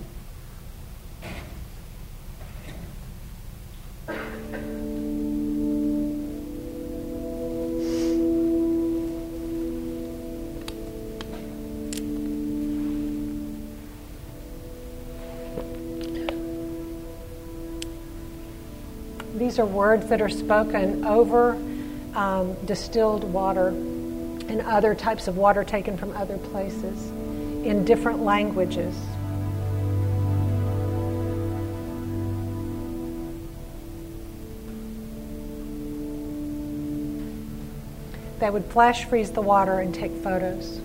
Are 19.58 19.66
words 19.66 20.06
that 20.06 20.22
are 20.22 20.28
spoken 20.28 21.04
over 21.04 21.54
um, 22.14 22.54
distilled 22.64 23.24
water 23.24 23.68
and 23.68 24.60
other 24.60 24.94
types 24.94 25.26
of 25.26 25.36
water 25.36 25.64
taken 25.64 25.96
from 25.96 26.16
other 26.16 26.38
places 26.38 27.10
in 27.66 27.84
different 27.84 28.22
languages. 28.22 28.94
They 38.38 38.50
would 38.50 38.64
flash 38.66 39.06
freeze 39.06 39.32
the 39.32 39.42
water 39.42 39.80
and 39.80 39.92
take 39.92 40.12
photos. 40.22 40.80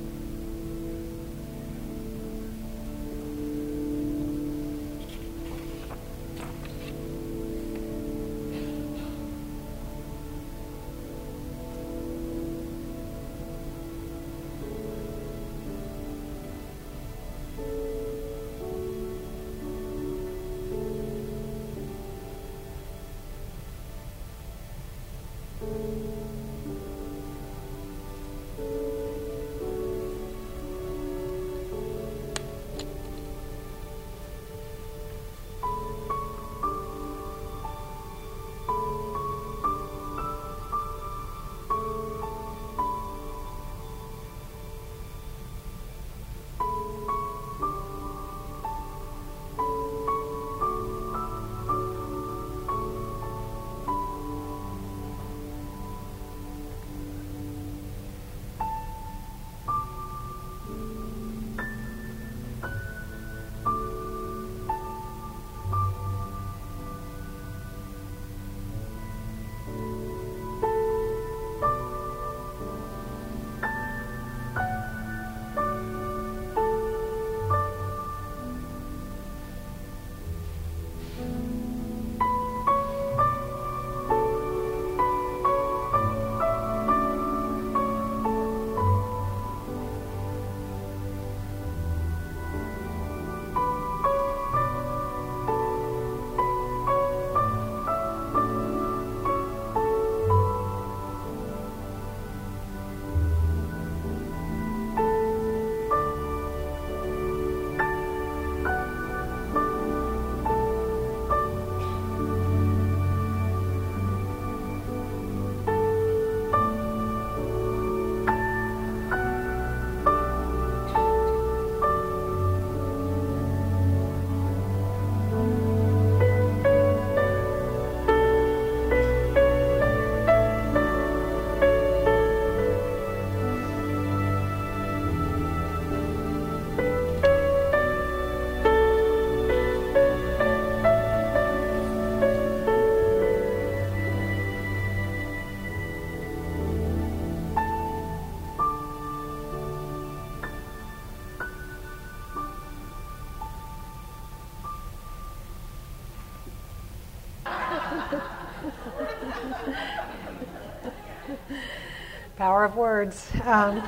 Power 162.44 162.66
of 162.66 162.76
words. 162.76 163.32
Um, 163.46 163.82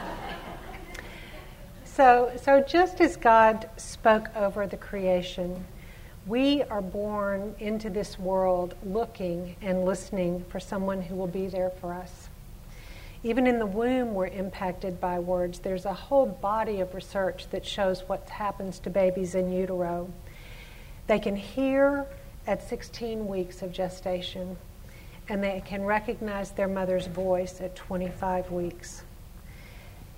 so, 1.83 2.31
so 2.41 2.62
just 2.62 3.01
as 3.01 3.17
God 3.17 3.69
spoke 3.75 4.29
over 4.33 4.65
the 4.65 4.77
creation, 4.77 5.65
we 6.25 6.63
are 6.63 6.81
born 6.81 7.53
into 7.59 7.89
this 7.89 8.17
world 8.17 8.75
looking 8.85 9.57
and 9.62 9.83
listening 9.83 10.45
for 10.47 10.62
someone 10.62 11.01
who 11.01 11.15
will 11.15 11.27
be 11.27 11.47
there 11.47 11.69
for 11.69 11.93
us. 11.93 12.29
Even 13.24 13.45
in 13.45 13.59
the 13.59 13.65
womb, 13.65 14.13
we're 14.13 14.27
impacted 14.27 15.01
by 15.01 15.19
words. 15.19 15.59
There's 15.59 15.83
a 15.83 15.93
whole 15.93 16.25
body 16.25 16.79
of 16.79 16.95
research 16.95 17.50
that 17.50 17.65
shows 17.65 18.07
what 18.07 18.29
happens 18.29 18.79
to 18.79 18.89
babies 18.89 19.35
in 19.35 19.51
utero. 19.51 20.09
They 21.07 21.19
can 21.19 21.35
hear 21.35 22.05
at 22.47 22.65
16 22.65 23.27
weeks 23.27 23.62
of 23.62 23.74
gestation, 23.74 24.55
and 25.29 25.44
they 25.44 25.62
can 25.65 25.84
recognize 25.84 26.51
their 26.51 26.67
mother's 26.67 27.08
voice 27.08 27.62
at 27.62 27.75
25 27.75 28.51
weeks. 28.51 29.03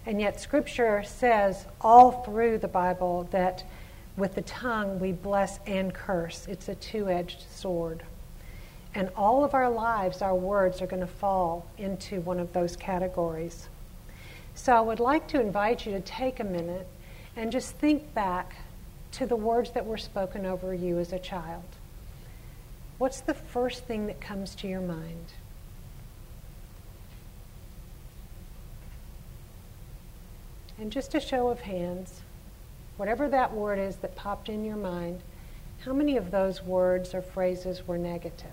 And 0.06 0.22
yet, 0.22 0.40
Scripture 0.40 1.04
says 1.04 1.66
all 1.82 2.24
through 2.24 2.60
the 2.60 2.68
Bible 2.68 3.28
that 3.32 3.64
with 4.16 4.36
the 4.36 4.42
tongue 4.42 5.00
we 5.00 5.12
bless 5.12 5.60
and 5.68 5.94
curse. 5.94 6.48
It's 6.50 6.70
a 6.70 6.76
two 6.76 7.10
edged 7.10 7.44
sword. 7.52 8.04
And 8.96 9.10
all 9.16 9.44
of 9.44 9.54
our 9.54 9.70
lives, 9.70 10.22
our 10.22 10.36
words 10.36 10.82
are 10.82 10.88
going 10.88 11.02
to 11.02 11.08
fall 11.08 11.68
into 11.78 12.22
one 12.22 12.40
of 12.40 12.52
those 12.52 12.76
categories. 12.76 13.70
So 14.56 14.74
I 14.74 14.82
would 14.82 15.00
like 15.00 15.28
to 15.30 15.40
invite 15.40 15.86
you 15.86 15.92
to 15.92 16.00
take 16.00 16.40
a 16.40 16.44
minute 16.44 16.88
and 17.36 17.52
just 17.52 17.76
think 17.76 18.14
back 18.16 18.56
to 19.12 19.28
the 19.28 19.36
words 19.36 19.72
that 19.72 19.86
were 19.86 19.98
spoken 19.98 20.46
over 20.46 20.74
you 20.74 20.98
as 20.98 21.14
a 21.14 21.20
child. 21.20 21.64
What's 22.98 23.22
the 23.22 23.34
first 23.34 23.86
thing 23.86 24.08
that 24.08 24.20
comes 24.20 24.56
to 24.56 24.68
your 24.68 24.82
mind? 24.82 25.34
And 30.80 30.92
just 30.92 31.14
a 31.16 31.20
show 31.20 31.50
of 31.50 31.62
hands, 31.62 32.22
whatever 32.98 33.28
that 33.30 33.54
word 33.54 33.80
is 33.80 33.98
that 33.98 34.16
popped 34.16 34.50
in 34.50 34.64
your 34.64 34.76
mind, 34.76 35.22
how 35.86 35.94
many 35.94 36.18
of 36.18 36.32
those 36.32 36.64
words 36.64 37.14
or 37.14 37.22
phrases 37.22 37.88
were 37.88 37.98
negative? 37.98 38.52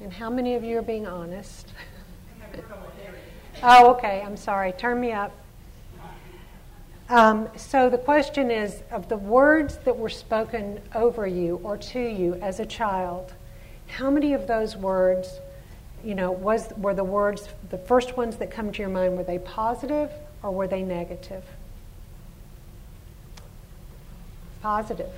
And 0.00 0.12
how 0.12 0.28
many 0.30 0.54
of 0.54 0.64
you 0.64 0.78
are 0.78 0.82
being 0.82 1.06
honest? 1.06 1.72
oh, 3.62 3.90
okay. 3.92 4.22
I'm 4.24 4.36
sorry. 4.36 4.72
Turn 4.72 5.00
me 5.00 5.12
up. 5.12 5.32
Um, 7.08 7.48
so 7.56 7.90
the 7.90 7.98
question 7.98 8.50
is 8.50 8.82
of 8.90 9.08
the 9.08 9.16
words 9.16 9.76
that 9.84 9.96
were 9.96 10.08
spoken 10.08 10.80
over 10.94 11.26
you 11.26 11.60
or 11.62 11.76
to 11.76 12.00
you 12.00 12.34
as 12.36 12.60
a 12.60 12.66
child, 12.66 13.34
how 13.86 14.10
many 14.10 14.32
of 14.32 14.46
those 14.46 14.76
words, 14.76 15.38
you 16.02 16.14
know, 16.14 16.32
was 16.32 16.72
were 16.78 16.94
the 16.94 17.04
words 17.04 17.48
the 17.70 17.78
first 17.78 18.16
ones 18.16 18.36
that 18.36 18.50
come 18.50 18.72
to 18.72 18.78
your 18.78 18.88
mind 18.88 19.16
were 19.16 19.24
they 19.24 19.38
positive 19.38 20.10
or 20.42 20.50
were 20.50 20.66
they 20.66 20.82
negative? 20.82 21.44
Positive. 24.62 25.12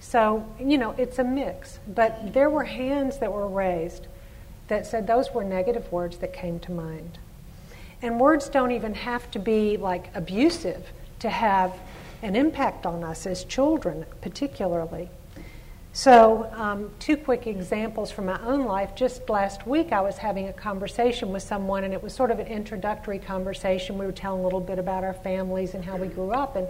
So, 0.00 0.46
you 0.60 0.76
know, 0.76 0.90
it's 0.98 1.18
a 1.18 1.24
mix. 1.24 1.78
But 1.88 2.34
there 2.34 2.50
were 2.50 2.64
hands 2.64 3.18
that 3.18 3.32
were 3.32 3.48
raised 3.48 4.06
that 4.68 4.86
said 4.86 5.06
those 5.06 5.32
were 5.32 5.44
negative 5.44 5.90
words 5.90 6.18
that 6.18 6.34
came 6.34 6.60
to 6.60 6.72
mind. 6.72 7.18
And 8.02 8.20
words 8.20 8.48
don't 8.48 8.72
even 8.72 8.94
have 8.94 9.30
to 9.30 9.38
be 9.38 9.78
like 9.78 10.10
abusive 10.14 10.90
to 11.24 11.30
have 11.30 11.80
an 12.22 12.36
impact 12.36 12.84
on 12.84 13.02
us 13.02 13.26
as 13.26 13.44
children, 13.44 14.04
particularly. 14.20 15.08
So, 15.94 16.50
um, 16.52 16.90
two 16.98 17.16
quick 17.16 17.46
examples 17.46 18.10
from 18.10 18.26
my 18.26 18.38
own 18.44 18.66
life. 18.66 18.94
Just 18.94 19.30
last 19.30 19.66
week, 19.66 19.90
I 19.90 20.02
was 20.02 20.18
having 20.18 20.48
a 20.48 20.52
conversation 20.52 21.32
with 21.32 21.42
someone, 21.42 21.84
and 21.84 21.94
it 21.94 22.02
was 22.02 22.12
sort 22.12 22.30
of 22.30 22.40
an 22.40 22.46
introductory 22.46 23.18
conversation. 23.18 23.96
We 23.96 24.04
were 24.04 24.12
telling 24.12 24.40
a 24.40 24.44
little 24.44 24.60
bit 24.60 24.78
about 24.78 25.02
our 25.02 25.14
families 25.14 25.72
and 25.72 25.82
how 25.82 25.96
we 25.96 26.08
grew 26.08 26.32
up. 26.32 26.56
And 26.56 26.68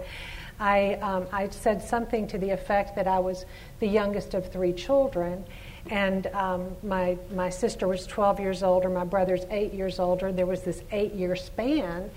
I, 0.57 0.93
um, 1.01 1.27
I 1.33 1.49
said 1.49 1.81
something 1.81 2.27
to 2.27 2.37
the 2.37 2.51
effect 2.51 2.95
that 2.95 3.07
I 3.07 3.19
was 3.19 3.45
the 3.81 3.87
youngest 3.87 4.35
of 4.35 4.53
three 4.53 4.71
children, 4.71 5.43
and 5.89 6.27
um, 6.27 6.77
my, 6.81 7.17
my 7.33 7.49
sister 7.49 7.89
was 7.89 8.07
12 8.07 8.39
years 8.39 8.63
older, 8.63 8.87
my 8.87 9.03
brother's 9.03 9.45
eight 9.49 9.73
years 9.73 9.99
older. 9.99 10.31
There 10.31 10.45
was 10.45 10.61
this 10.61 10.81
eight 10.93 11.13
year 11.13 11.35
span 11.35 12.09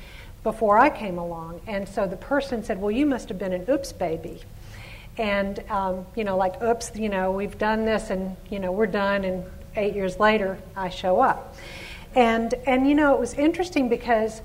before 0.51 0.79
I 0.79 0.89
came 0.89 1.19
along. 1.19 1.61
And 1.67 1.87
so 1.87 2.07
the 2.07 2.17
person 2.17 2.65
said, 2.65 2.81
Well, 2.81 2.91
you 2.91 3.05
must 3.05 3.29
have 3.29 3.39
been 3.39 3.53
an 3.53 3.67
oops 3.69 3.93
baby. 3.93 4.41
And, 5.19 5.63
um, 5.69 6.07
you 6.15 6.25
know, 6.25 6.39
like, 6.39 6.63
oops, 6.63 6.91
you 6.95 7.11
know, 7.11 7.33
we've 7.33 7.59
done 7.59 7.85
this 7.85 8.09
and, 8.09 8.35
you 8.49 8.59
know, 8.59 8.73
we're 8.73 8.87
done. 8.87 9.25
And 9.25 9.45
eight 9.77 9.95
years 9.95 10.19
later, 10.19 10.57
I 10.75 10.89
show 10.89 11.21
up. 11.21 11.55
And, 12.15 12.55
and 12.67 12.89
you 12.89 12.95
know, 12.95 13.13
it 13.13 13.21
was 13.21 13.35
interesting 13.35 13.91
because 13.91 14.41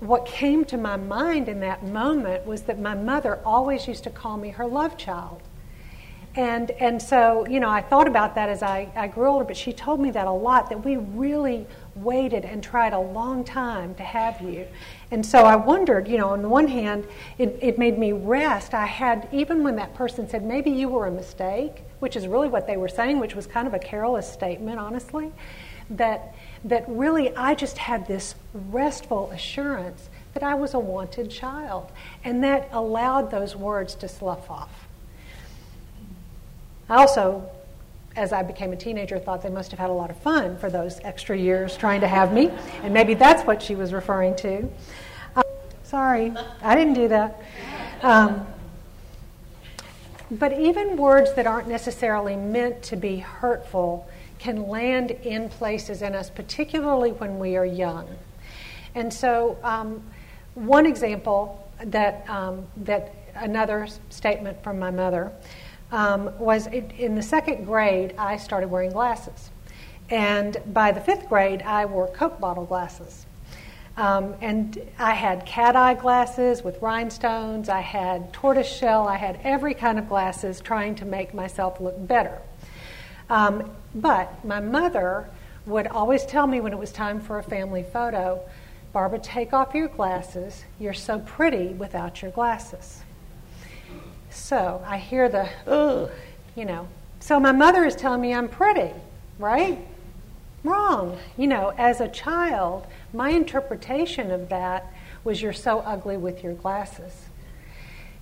what 0.00 0.26
came 0.26 0.64
to 0.64 0.76
my 0.76 0.96
mind 0.96 1.48
in 1.48 1.60
that 1.60 1.84
moment 1.84 2.44
was 2.44 2.62
that 2.62 2.80
my 2.80 2.94
mother 2.94 3.38
always 3.44 3.86
used 3.86 4.02
to 4.04 4.10
call 4.10 4.38
me 4.38 4.48
her 4.48 4.66
love 4.66 4.96
child. 4.96 5.40
And, 6.34 6.70
and 6.72 7.00
so, 7.02 7.46
you 7.48 7.58
know, 7.58 7.68
I 7.68 7.80
thought 7.80 8.06
about 8.06 8.34
that 8.36 8.48
as 8.48 8.62
I, 8.62 8.88
I 8.94 9.08
grew 9.08 9.28
older, 9.28 9.44
but 9.44 9.56
she 9.56 9.72
told 9.72 10.00
me 10.00 10.10
that 10.12 10.26
a 10.26 10.32
lot 10.32 10.68
that 10.68 10.84
we 10.84 10.96
really 10.96 11.66
waited 11.96 12.44
and 12.44 12.62
tried 12.62 12.92
a 12.92 13.00
long 13.00 13.44
time 13.44 13.94
to 13.96 14.02
have 14.02 14.40
you. 14.40 14.66
And 15.10 15.24
so 15.24 15.44
I 15.44 15.56
wondered, 15.56 16.06
you 16.06 16.18
know, 16.18 16.28
on 16.28 16.42
the 16.42 16.48
one 16.48 16.68
hand, 16.68 17.06
it, 17.38 17.58
it 17.62 17.78
made 17.78 17.98
me 17.98 18.12
rest. 18.12 18.74
I 18.74 18.84
had, 18.84 19.28
even 19.32 19.62
when 19.62 19.76
that 19.76 19.94
person 19.94 20.28
said, 20.28 20.44
maybe 20.44 20.70
you 20.70 20.88
were 20.88 21.06
a 21.06 21.10
mistake, 21.10 21.82
which 22.00 22.14
is 22.14 22.26
really 22.26 22.48
what 22.48 22.66
they 22.66 22.76
were 22.76 22.88
saying, 22.88 23.18
which 23.18 23.34
was 23.34 23.46
kind 23.46 23.66
of 23.66 23.72
a 23.72 23.78
careless 23.78 24.30
statement, 24.30 24.78
honestly, 24.78 25.32
that 25.90 26.34
that 26.64 26.84
really 26.88 27.34
I 27.36 27.54
just 27.54 27.78
had 27.78 28.06
this 28.06 28.34
restful 28.52 29.30
assurance 29.30 30.08
that 30.34 30.42
I 30.42 30.54
was 30.54 30.74
a 30.74 30.78
wanted 30.78 31.30
child. 31.30 31.90
And 32.24 32.42
that 32.44 32.68
allowed 32.72 33.30
those 33.30 33.56
words 33.56 33.94
to 33.96 34.08
slough 34.08 34.50
off. 34.50 34.86
I 36.88 36.96
also, 36.96 37.48
as 38.18 38.32
I 38.32 38.42
became 38.42 38.72
a 38.72 38.76
teenager, 38.76 39.18
thought 39.18 39.42
they 39.42 39.48
must 39.48 39.70
have 39.70 39.78
had 39.78 39.90
a 39.90 39.92
lot 39.92 40.10
of 40.10 40.16
fun 40.18 40.58
for 40.58 40.68
those 40.68 41.00
extra 41.04 41.38
years 41.38 41.76
trying 41.76 42.00
to 42.00 42.08
have 42.08 42.32
me. 42.32 42.50
And 42.82 42.92
maybe 42.92 43.14
that's 43.14 43.44
what 43.44 43.62
she 43.62 43.76
was 43.76 43.92
referring 43.92 44.34
to. 44.36 44.68
Um, 45.36 45.44
sorry, 45.84 46.34
I 46.60 46.74
didn't 46.74 46.94
do 46.94 47.08
that. 47.08 47.40
Um, 48.02 48.44
but 50.32 50.58
even 50.58 50.96
words 50.96 51.32
that 51.34 51.46
aren't 51.46 51.68
necessarily 51.68 52.34
meant 52.34 52.82
to 52.82 52.96
be 52.96 53.18
hurtful 53.18 54.06
can 54.38 54.68
land 54.68 55.12
in 55.12 55.48
places 55.48 56.02
in 56.02 56.14
us, 56.14 56.28
particularly 56.28 57.12
when 57.12 57.38
we 57.38 57.56
are 57.56 57.64
young. 57.64 58.08
And 58.94 59.14
so, 59.14 59.56
um, 59.62 60.02
one 60.54 60.86
example 60.86 61.64
that, 61.84 62.28
um, 62.28 62.66
that 62.78 63.14
another 63.36 63.86
statement 64.10 64.62
from 64.62 64.78
my 64.78 64.90
mother 64.90 65.32
um, 65.90 66.36
was 66.38 66.66
it, 66.68 66.92
in 66.98 67.14
the 67.14 67.22
second 67.22 67.64
grade, 67.64 68.14
I 68.18 68.36
started 68.36 68.68
wearing 68.68 68.92
glasses. 68.92 69.50
And 70.10 70.56
by 70.66 70.92
the 70.92 71.00
fifth 71.00 71.28
grade, 71.28 71.62
I 71.62 71.84
wore 71.84 72.08
Coke 72.08 72.40
bottle 72.40 72.64
glasses. 72.64 73.26
Um, 73.96 74.36
and 74.40 74.80
I 74.98 75.14
had 75.14 75.44
cat 75.44 75.74
eye 75.74 75.94
glasses 75.94 76.62
with 76.62 76.80
rhinestones, 76.80 77.68
I 77.68 77.80
had 77.80 78.32
tortoise 78.32 78.68
shell, 78.68 79.08
I 79.08 79.16
had 79.16 79.40
every 79.42 79.74
kind 79.74 79.98
of 79.98 80.08
glasses 80.08 80.60
trying 80.60 80.94
to 80.96 81.04
make 81.04 81.34
myself 81.34 81.80
look 81.80 82.06
better. 82.06 82.38
Um, 83.28 83.72
but 83.96 84.44
my 84.44 84.60
mother 84.60 85.28
would 85.66 85.88
always 85.88 86.24
tell 86.24 86.46
me 86.46 86.60
when 86.60 86.72
it 86.72 86.78
was 86.78 86.92
time 86.92 87.20
for 87.20 87.38
a 87.38 87.42
family 87.42 87.82
photo, 87.82 88.40
Barbara, 88.92 89.18
take 89.18 89.52
off 89.52 89.74
your 89.74 89.88
glasses. 89.88 90.64
You're 90.78 90.94
so 90.94 91.18
pretty 91.18 91.68
without 91.68 92.22
your 92.22 92.30
glasses. 92.30 93.02
So 94.38 94.82
I 94.86 94.96
hear 94.98 95.28
the, 95.28 95.48
ugh, 95.66 96.10
you 96.56 96.64
know. 96.64 96.88
So 97.20 97.38
my 97.38 97.52
mother 97.52 97.84
is 97.84 97.94
telling 97.94 98.20
me 98.20 98.32
I'm 98.32 98.48
pretty, 98.48 98.92
right? 99.38 99.78
Wrong. 100.64 101.18
You 101.36 101.48
know, 101.48 101.74
as 101.76 102.00
a 102.00 102.08
child, 102.08 102.86
my 103.12 103.30
interpretation 103.30 104.30
of 104.30 104.48
that 104.48 104.90
was 105.24 105.42
you're 105.42 105.52
so 105.52 105.80
ugly 105.80 106.16
with 106.16 106.42
your 106.42 106.54
glasses. 106.54 107.26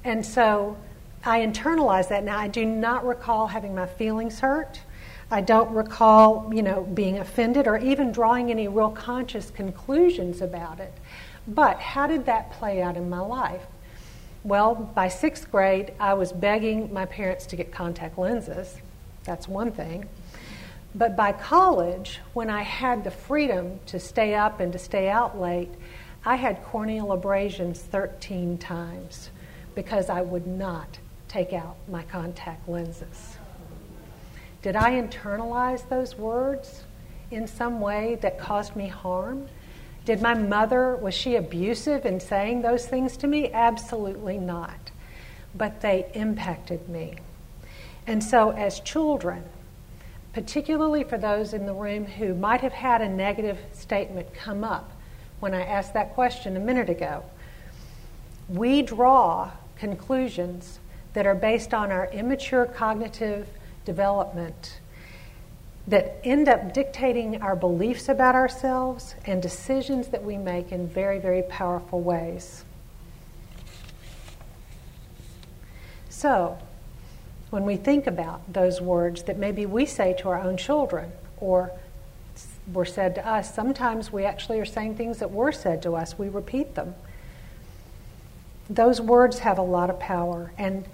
And 0.03 0.25
so 0.25 0.77
I 1.25 1.41
internalized 1.41 2.09
that. 2.09 2.25
Now, 2.25 2.39
I 2.39 2.49
do 2.49 2.65
not 2.65 3.07
recall 3.07 3.49
having 3.49 3.75
my 3.75 3.87
feelings 3.87 4.41
hurt. 4.41 4.81
I 5.31 5.43
don't 5.43 5.71
recall, 5.73 6.53
you 6.53 6.63
know, 6.63 6.83
being 6.83 7.19
offended 7.19 7.67
or 7.67 7.79
even 7.79 8.11
drawing 8.11 8.51
any 8.51 8.69
real 8.69 8.91
conscious 8.91 9.51
conclusions 9.51 10.41
about 10.41 10.81
it. 10.81 10.95
But 11.47 11.79
how 11.79 12.07
did 12.07 12.27
that 12.27 12.53
play 12.53 12.83
out 12.83 12.97
in 12.97 13.09
my 13.09 13.21
life? 13.21 13.63
Well, 14.47 14.77
by 14.77 15.09
sixth 15.09 15.51
grade, 15.51 15.93
I 15.99 16.15
was 16.15 16.33
begging 16.33 16.93
my 16.93 17.05
parents 17.05 17.47
to 17.47 17.57
get 17.57 17.73
contact 17.73 18.17
lenses. 18.17 18.77
That's 19.25 19.49
one 19.49 19.73
thing. 19.73 20.09
But 20.95 21.17
by 21.17 21.33
college, 21.33 22.21
when 22.33 22.49
I 22.49 22.63
had 22.63 23.03
the 23.03 23.11
freedom 23.11 23.81
to 23.87 23.99
stay 23.99 24.37
up 24.37 24.61
and 24.61 24.73
to 24.73 24.79
stay 24.79 25.09
out 25.09 25.37
late, 25.37 25.71
I 26.25 26.37
had 26.37 26.63
corneal 26.63 27.11
abrasions 27.11 27.81
13 27.81 28.57
times 28.59 29.31
because 29.75 30.09
I 30.09 30.21
would 30.21 30.47
not 30.47 31.01
take 31.27 31.53
out 31.53 31.75
my 31.89 32.05
contact 32.05 32.69
lenses 32.69 33.39
Did 34.63 34.77
I 34.77 34.93
internalize 34.93 35.89
those 35.89 36.17
words 36.17 36.85
in 37.33 37.49
some 37.49 37.81
way 37.81 38.17
that 38.21 38.39
caused 38.39 38.77
me 38.77 38.87
harm? 38.87 39.49
Did 40.07 40.23
my 40.23 40.35
mother, 40.35 40.95
was 40.95 41.15
she 41.15 41.35
abusive 41.35 42.07
in 42.07 42.21
saying 42.21 42.63
those 42.63 42.87
things 42.87 43.17
to 43.19 43.27
me? 43.27 43.53
Absolutely 43.53 44.39
not. 44.39 44.93
But 45.53 45.81
they 45.81 46.09
impacted 46.15 46.89
me. 46.89 47.17
And 48.07 48.23
so, 48.23 48.51
as 48.51 48.79
children, 48.79 49.43
particularly 50.33 51.03
for 51.03 51.19
those 51.19 51.53
in 51.53 51.67
the 51.67 51.75
room 51.75 52.05
who 52.05 52.35
might 52.35 52.61
have 52.61 52.73
had 52.73 53.03
a 53.03 53.09
negative 53.09 53.59
statement 53.73 54.33
come 54.33 54.63
up 54.63 54.93
when 55.41 55.53
I 55.53 55.65
asked 55.65 55.93
that 55.95 56.15
question 56.15 56.57
a 56.57 56.61
minute 56.61 56.89
ago, 56.89 57.25
we 58.49 58.83
draw 58.83 59.51
conclusions 59.77 60.79
that 61.15 61.27
are 61.27 61.35
based 61.35 61.75
on 61.75 61.91
our 61.91 62.07
immature 62.13 62.65
cognitive 62.65 63.49
development 63.85 64.79
that 65.89 66.21
end 66.25 66.49
up 66.49 66.75
dictating 66.75 67.41
our 67.43 67.55
beliefs 67.55 68.09
about 68.09 68.35
ourselves 68.35 69.15
and 69.25 69.41
decisions 69.41 70.09
that 70.09 70.25
we 70.25 70.37
make 70.37 70.73
in 70.73 70.89
very, 70.89 71.19
very 71.19 71.43
powerful 71.43 72.01
ways. 72.01 72.65
So, 76.09 76.59
when 77.51 77.65
we 77.65 77.77
think 77.77 78.07
about 78.07 78.53
those 78.53 78.81
words 78.81 79.25
that 79.25 79.39
maybe 79.39 79.65
we 79.65 79.87
say 79.87 80.15
to 80.15 80.29
our 80.29 80.41
own 80.41 80.57
children 80.57 81.13
or 81.37 81.71
were 82.73 82.85
said 82.85 83.15
to 83.15 83.27
us, 83.27 83.55
sometimes 83.55 84.13
we 84.13 84.25
actually 84.25 84.59
are 84.59 84.65
saying 84.65 84.97
things 84.97 85.19
that 85.19 85.31
were 85.31 85.53
said 85.53 85.83
to 85.83 85.95
us, 85.95 86.19
we 86.19 86.29
repeat 86.29 86.75
them. 86.75 86.95
Those 88.69 89.01
words 89.01 89.41
have 89.41 89.59
a 89.59 89.63
lot 89.63 89.91
of 89.91 90.01
power. 90.01 90.53
And, 90.59 90.87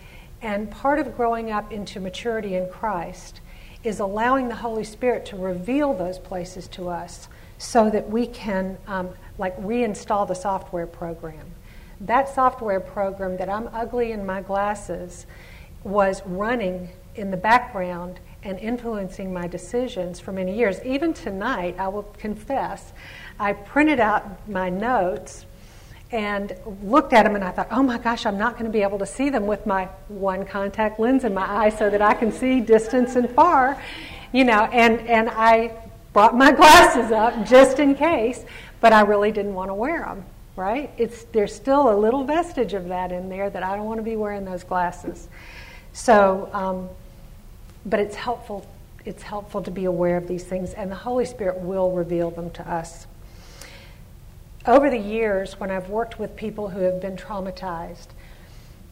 and 0.42 0.70
part 0.70 0.98
of 0.98 1.16
growing 1.16 1.50
up 1.50 1.72
into 1.72 2.00
maturity 2.00 2.54
in 2.54 2.68
Christ 2.68 3.40
is 3.84 4.00
allowing 4.00 4.48
the 4.48 4.56
Holy 4.56 4.84
Spirit 4.84 5.26
to 5.26 5.36
reveal 5.36 5.94
those 5.94 6.18
places 6.18 6.68
to 6.68 6.88
us 6.88 7.28
so 7.58 7.90
that 7.90 8.10
we 8.10 8.26
can, 8.26 8.78
um, 8.86 9.10
like, 9.38 9.56
reinstall 9.60 10.26
the 10.26 10.34
software 10.34 10.86
program. 10.86 11.52
That 12.00 12.28
software 12.28 12.80
program 12.80 13.36
that 13.36 13.48
I'm 13.48 13.68
ugly 13.72 14.12
in 14.12 14.26
my 14.26 14.42
glasses 14.42 15.26
was 15.84 16.22
running 16.26 16.90
in 17.14 17.30
the 17.30 17.36
background 17.36 18.18
and 18.42 18.58
influencing 18.58 19.32
my 19.32 19.46
decisions 19.46 20.18
for 20.18 20.32
many 20.32 20.56
years. 20.56 20.80
Even 20.84 21.12
tonight, 21.12 21.76
I 21.78 21.88
will 21.88 22.02
confess, 22.18 22.92
I 23.38 23.52
printed 23.52 24.00
out 24.00 24.48
my 24.48 24.68
notes 24.68 25.46
and 26.12 26.54
looked 26.82 27.14
at 27.14 27.24
them 27.24 27.34
and 27.34 27.42
I 27.42 27.50
thought, 27.50 27.68
oh 27.70 27.82
my 27.82 27.98
gosh, 27.98 28.26
I'm 28.26 28.38
not 28.38 28.52
going 28.52 28.66
to 28.66 28.70
be 28.70 28.82
able 28.82 28.98
to 28.98 29.06
see 29.06 29.30
them 29.30 29.46
with 29.46 29.64
my 29.66 29.86
one 30.08 30.44
contact 30.44 31.00
lens 31.00 31.24
in 31.24 31.32
my 31.32 31.50
eye 31.50 31.70
so 31.70 31.88
that 31.88 32.02
I 32.02 32.12
can 32.12 32.30
see 32.30 32.60
distance 32.60 33.16
and 33.16 33.28
far, 33.30 33.82
you 34.30 34.44
know, 34.44 34.64
and, 34.64 35.00
and 35.08 35.30
I 35.30 35.74
brought 36.12 36.36
my 36.36 36.52
glasses 36.56 37.10
up 37.10 37.46
just 37.46 37.78
in 37.78 37.94
case, 37.94 38.44
but 38.80 38.92
I 38.92 39.00
really 39.00 39.32
didn't 39.32 39.54
want 39.54 39.70
to 39.70 39.74
wear 39.74 40.00
them, 40.00 40.24
right? 40.54 40.90
It's, 40.98 41.24
there's 41.24 41.54
still 41.54 41.92
a 41.92 41.96
little 41.96 42.24
vestige 42.24 42.74
of 42.74 42.88
that 42.88 43.10
in 43.10 43.30
there 43.30 43.48
that 43.48 43.62
I 43.62 43.74
don't 43.74 43.86
want 43.86 43.98
to 43.98 44.04
be 44.04 44.16
wearing 44.16 44.44
those 44.44 44.64
glasses. 44.64 45.28
So, 45.94 46.50
um, 46.52 46.90
but 47.86 48.00
it's 48.00 48.16
helpful. 48.16 48.66
It's 49.04 49.22
helpful 49.22 49.62
to 49.62 49.70
be 49.70 49.86
aware 49.86 50.16
of 50.16 50.28
these 50.28 50.44
things, 50.44 50.74
and 50.74 50.90
the 50.90 50.96
Holy 50.96 51.24
Spirit 51.24 51.58
will 51.58 51.90
reveal 51.90 52.30
them 52.30 52.50
to 52.50 52.70
us. 52.70 53.06
Over 54.64 54.90
the 54.90 54.98
years, 54.98 55.58
when 55.58 55.72
I've 55.72 55.88
worked 55.88 56.20
with 56.20 56.36
people 56.36 56.68
who 56.68 56.80
have 56.80 57.00
been 57.00 57.16
traumatized, 57.16 58.06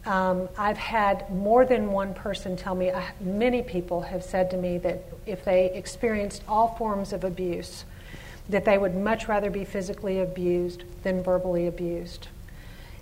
um, 0.04 0.48
I've 0.58 0.78
had 0.78 1.30
more 1.32 1.64
than 1.64 1.92
one 1.92 2.12
person 2.12 2.56
tell 2.56 2.74
me, 2.74 2.90
uh, 2.90 3.02
many 3.20 3.62
people 3.62 4.00
have 4.00 4.24
said 4.24 4.50
to 4.50 4.56
me 4.56 4.78
that 4.78 5.04
if 5.26 5.44
they 5.44 5.72
experienced 5.72 6.42
all 6.48 6.74
forms 6.76 7.12
of 7.12 7.22
abuse, 7.22 7.84
that 8.48 8.64
they 8.64 8.78
would 8.78 8.96
much 8.96 9.28
rather 9.28 9.48
be 9.48 9.64
physically 9.64 10.18
abused 10.18 10.82
than 11.04 11.22
verbally 11.22 11.68
abused. 11.68 12.26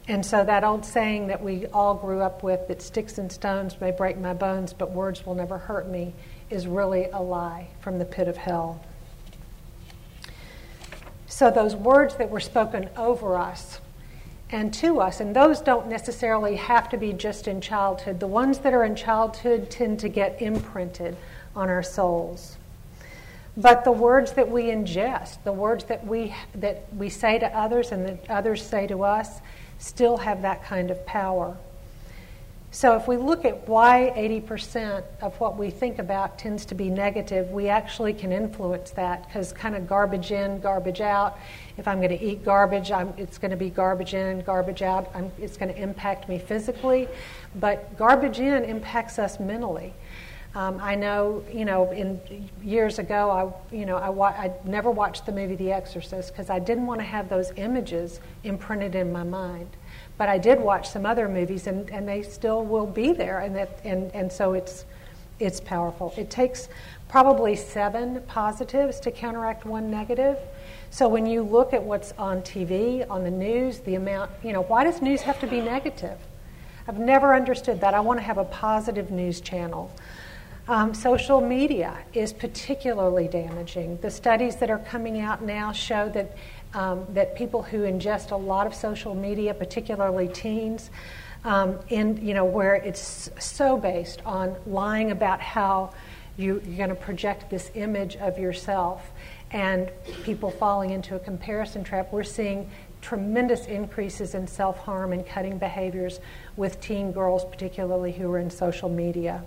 And 0.07 0.24
so 0.24 0.44
that 0.44 0.62
old 0.62 0.85
saying 0.85 1.28
that 1.28 1.42
we 1.42 1.66
all 1.66 1.94
grew 1.94 2.20
up 2.20 2.42
with 2.42 2.68
that 2.68 2.83
sticks 2.83 3.16
and 3.16 3.33
stones 3.33 3.81
may 3.81 3.92
break 3.92 4.18
my 4.18 4.35
bones, 4.35 4.74
but 4.74 4.90
words 4.90 5.24
will 5.24 5.35
never 5.35 5.57
hurt 5.57 5.88
me 5.88 6.12
is 6.50 6.66
really 6.66 7.07
a 7.14 7.22
lie 7.22 7.68
from 7.81 7.98
the 7.98 8.04
pit 8.04 8.28
of 8.28 8.37
hell. 8.37 8.83
So 11.29 11.51
those 11.51 11.77
words 11.77 12.17
that 12.17 12.31
were 12.31 12.41
spoken 12.41 12.88
over 12.97 13.37
us 13.37 13.81
and 14.51 14.73
to 14.75 15.01
us, 15.01 15.21
and 15.21 15.37
those 15.37 15.61
don't 15.61 15.87
necessarily 15.88 16.57
have 16.57 16.88
to 16.88 16.97
be 16.97 17.12
just 17.12 17.47
in 17.47 17.61
childhood. 17.61 18.19
The 18.19 18.27
ones 18.27 18.59
that 18.61 18.73
are 18.73 18.83
in 18.83 18.97
childhood 18.97 19.71
tend 19.71 20.01
to 20.01 20.09
get 20.09 20.41
imprinted 20.41 21.17
on 21.55 21.69
our 21.69 21.83
souls. 21.83 22.57
But 23.59 23.85
the 23.85 23.93
words 23.93 24.33
that 24.33 24.51
we 24.51 24.64
ingest, 24.64 25.43
the 25.45 25.53
words 25.53 25.85
that 25.85 26.07
we, 26.07 26.35
that 26.55 26.85
we 26.95 27.11
say 27.11 27.38
to 27.38 27.47
others 27.57 27.93
and 27.93 28.07
that 28.07 28.31
others 28.31 28.64
say 28.64 28.87
to 28.87 29.05
us, 29.05 29.41
still 29.79 30.17
have 30.17 30.43
that 30.43 30.64
kind 30.64 30.91
of 30.91 31.05
power. 31.05 31.57
So, 32.70 32.94
if 32.96 33.09
we 33.09 33.16
look 33.16 33.46
at 33.46 33.66
why 33.66 34.12
80% 34.14 35.02
of 35.22 35.35
what 35.40 35.57
we 35.57 35.70
think 35.70 35.98
about 35.98 36.38
tends 36.38 36.66
to 36.66 36.74
be 36.74 36.90
negative, 36.90 37.50
we 37.50 37.68
actually 37.68 38.12
can 38.12 38.31
influence 38.31 38.90
that 38.90 39.26
because 39.26 39.54
kind 39.54 39.74
of 39.74 39.87
garbage 39.88 40.33
in, 40.33 40.61
garbage 40.61 41.00
out. 41.00 41.38
If 41.78 41.88
I'm 41.88 41.96
going 41.96 42.16
to 42.16 42.22
eat 42.22 42.44
garbage, 42.44 42.92
I'm, 42.92 43.14
it's 43.16 43.38
going 43.38 43.52
to 43.52 43.57
be 43.57 43.70
garbage 43.70 44.12
in, 44.12 44.42
garbage 44.42 44.83
out. 44.83 45.11
I'm, 45.14 45.33
it's 45.38 45.57
going 45.57 45.72
to 45.72 45.81
impact 45.81 46.28
me 46.28 46.38
physically, 46.38 47.09
but 47.54 47.96
garbage 47.96 48.38
in 48.38 48.64
impacts 48.64 49.18
us 49.18 49.40
mentally. 49.40 49.94
Um, 50.54 50.78
I 50.83 50.94
know, 50.94 51.42
you 51.50 51.64
know, 51.64 51.90
in 51.90 52.20
years 52.62 52.98
ago, 52.98 53.31
I, 53.31 53.74
you 53.74 53.87
know, 53.87 53.96
I, 53.96 54.11
wa- 54.11 54.35
I 54.37 54.52
never 54.64 54.90
watched 54.90 55.24
the 55.24 55.33
movie 55.33 55.57
The 55.57 55.72
Exorcist 55.72 56.33
because 56.33 56.50
I 56.50 56.59
didn't 56.59 56.87
want 56.87 57.00
to 57.00 57.07
have 57.07 57.31
those 57.31 57.50
images 57.57 58.20
imprinted 58.44 58.94
in 58.94 59.11
my 59.11 59.22
mind. 59.22 59.70
But 60.18 60.28
I 60.28 60.37
did 60.37 60.61
watch 60.61 60.90
some 60.90 61.07
other 61.07 61.28
movies, 61.28 61.66
and, 61.66 61.88
and 61.90 62.07
they 62.07 62.22
still 62.22 62.64
will 62.64 62.87
be 62.87 63.12
there, 63.12 63.38
and 63.38 63.54
that, 63.57 63.81
and, 63.85 64.12
and 64.14 64.31
so 64.31 64.52
it's, 64.52 64.85
it's 65.38 65.61
powerful. 65.61 66.12
It 66.16 66.28
takes 66.28 66.68
probably 67.09 67.54
seven 67.57 68.20
positives 68.26 69.00
to 69.00 69.11
counteract 69.11 69.64
one 69.64 69.90
negative. 69.90 70.37
So 70.90 71.09
when 71.09 71.24
you 71.24 71.42
look 71.42 71.72
at 71.72 71.83
what's 71.83 72.12
on 72.18 72.42
TV, 72.42 73.09
on 73.09 73.22
the 73.22 73.31
news, 73.31 73.78
the 73.81 73.94
amount, 73.94 74.31
you 74.42 74.52
know, 74.52 74.62
why 74.62 74.85
does 74.85 75.00
news 75.00 75.22
have 75.22 75.38
to 75.40 75.46
be 75.46 75.61
negative? 75.61 76.18
I've 76.88 76.98
never 76.98 77.35
understood 77.35 77.81
that. 77.83 77.94
I 77.94 78.00
want 78.00 78.18
to 78.18 78.24
have 78.24 78.38
a 78.38 78.44
positive 78.44 79.11
news 79.11 79.40
channel. 79.40 79.94
Um, 80.68 80.92
social 80.92 81.40
media 81.40 81.96
is 82.12 82.33
particularly 82.33 83.28
damaging. 83.28 83.98
The 84.02 84.11
studies 84.11 84.57
that 84.57 84.70
are 84.70 84.78
coming 84.78 85.20
out 85.20 85.42
now 85.42 85.72
show 85.72 86.11
that, 86.11 86.37
um, 86.74 87.07
that 87.14 87.35
people 87.35 87.62
who 87.62 87.81
ingest 87.81 88.31
a 88.31 88.37
lot 88.37 88.66
of 88.66 88.74
social 88.74 89.14
media, 89.14 89.54
particularly 89.54 90.28
teens, 90.28 90.90
um, 91.44 91.78
in, 91.88 92.24
you 92.24 92.35
know, 92.35 92.44
where 92.44 92.74
it's 92.74 93.31
so 93.38 93.76
based 93.76 94.20
on 94.26 94.57
lying 94.66 95.11
about 95.11 95.40
how 95.40 95.92
you, 96.37 96.62
you're 96.66 96.76
going 96.76 96.88
to 96.88 96.94
project 96.94 97.50
this 97.50 97.70
image 97.74 98.16
of 98.16 98.38
yourself 98.38 99.11
and 99.50 99.90
people 100.24 100.50
falling 100.50 100.90
into 100.90 101.16
a 101.16 101.18
comparison 101.18 101.83
trap, 101.83 102.12
we're 102.12 102.22
seeing 102.22 102.70
tremendous 103.00 103.66
increases 103.66 104.35
in 104.35 104.46
self 104.46 104.78
harm 104.78 105.12
and 105.12 105.26
cutting 105.26 105.59
behaviors 105.59 106.20
with 106.57 106.81
teen 106.81 107.12
girls, 107.12 107.44
particularly 107.44 108.12
who 108.12 108.31
are 108.31 108.38
in 108.38 108.50
social 108.50 108.88
media. 108.88 109.42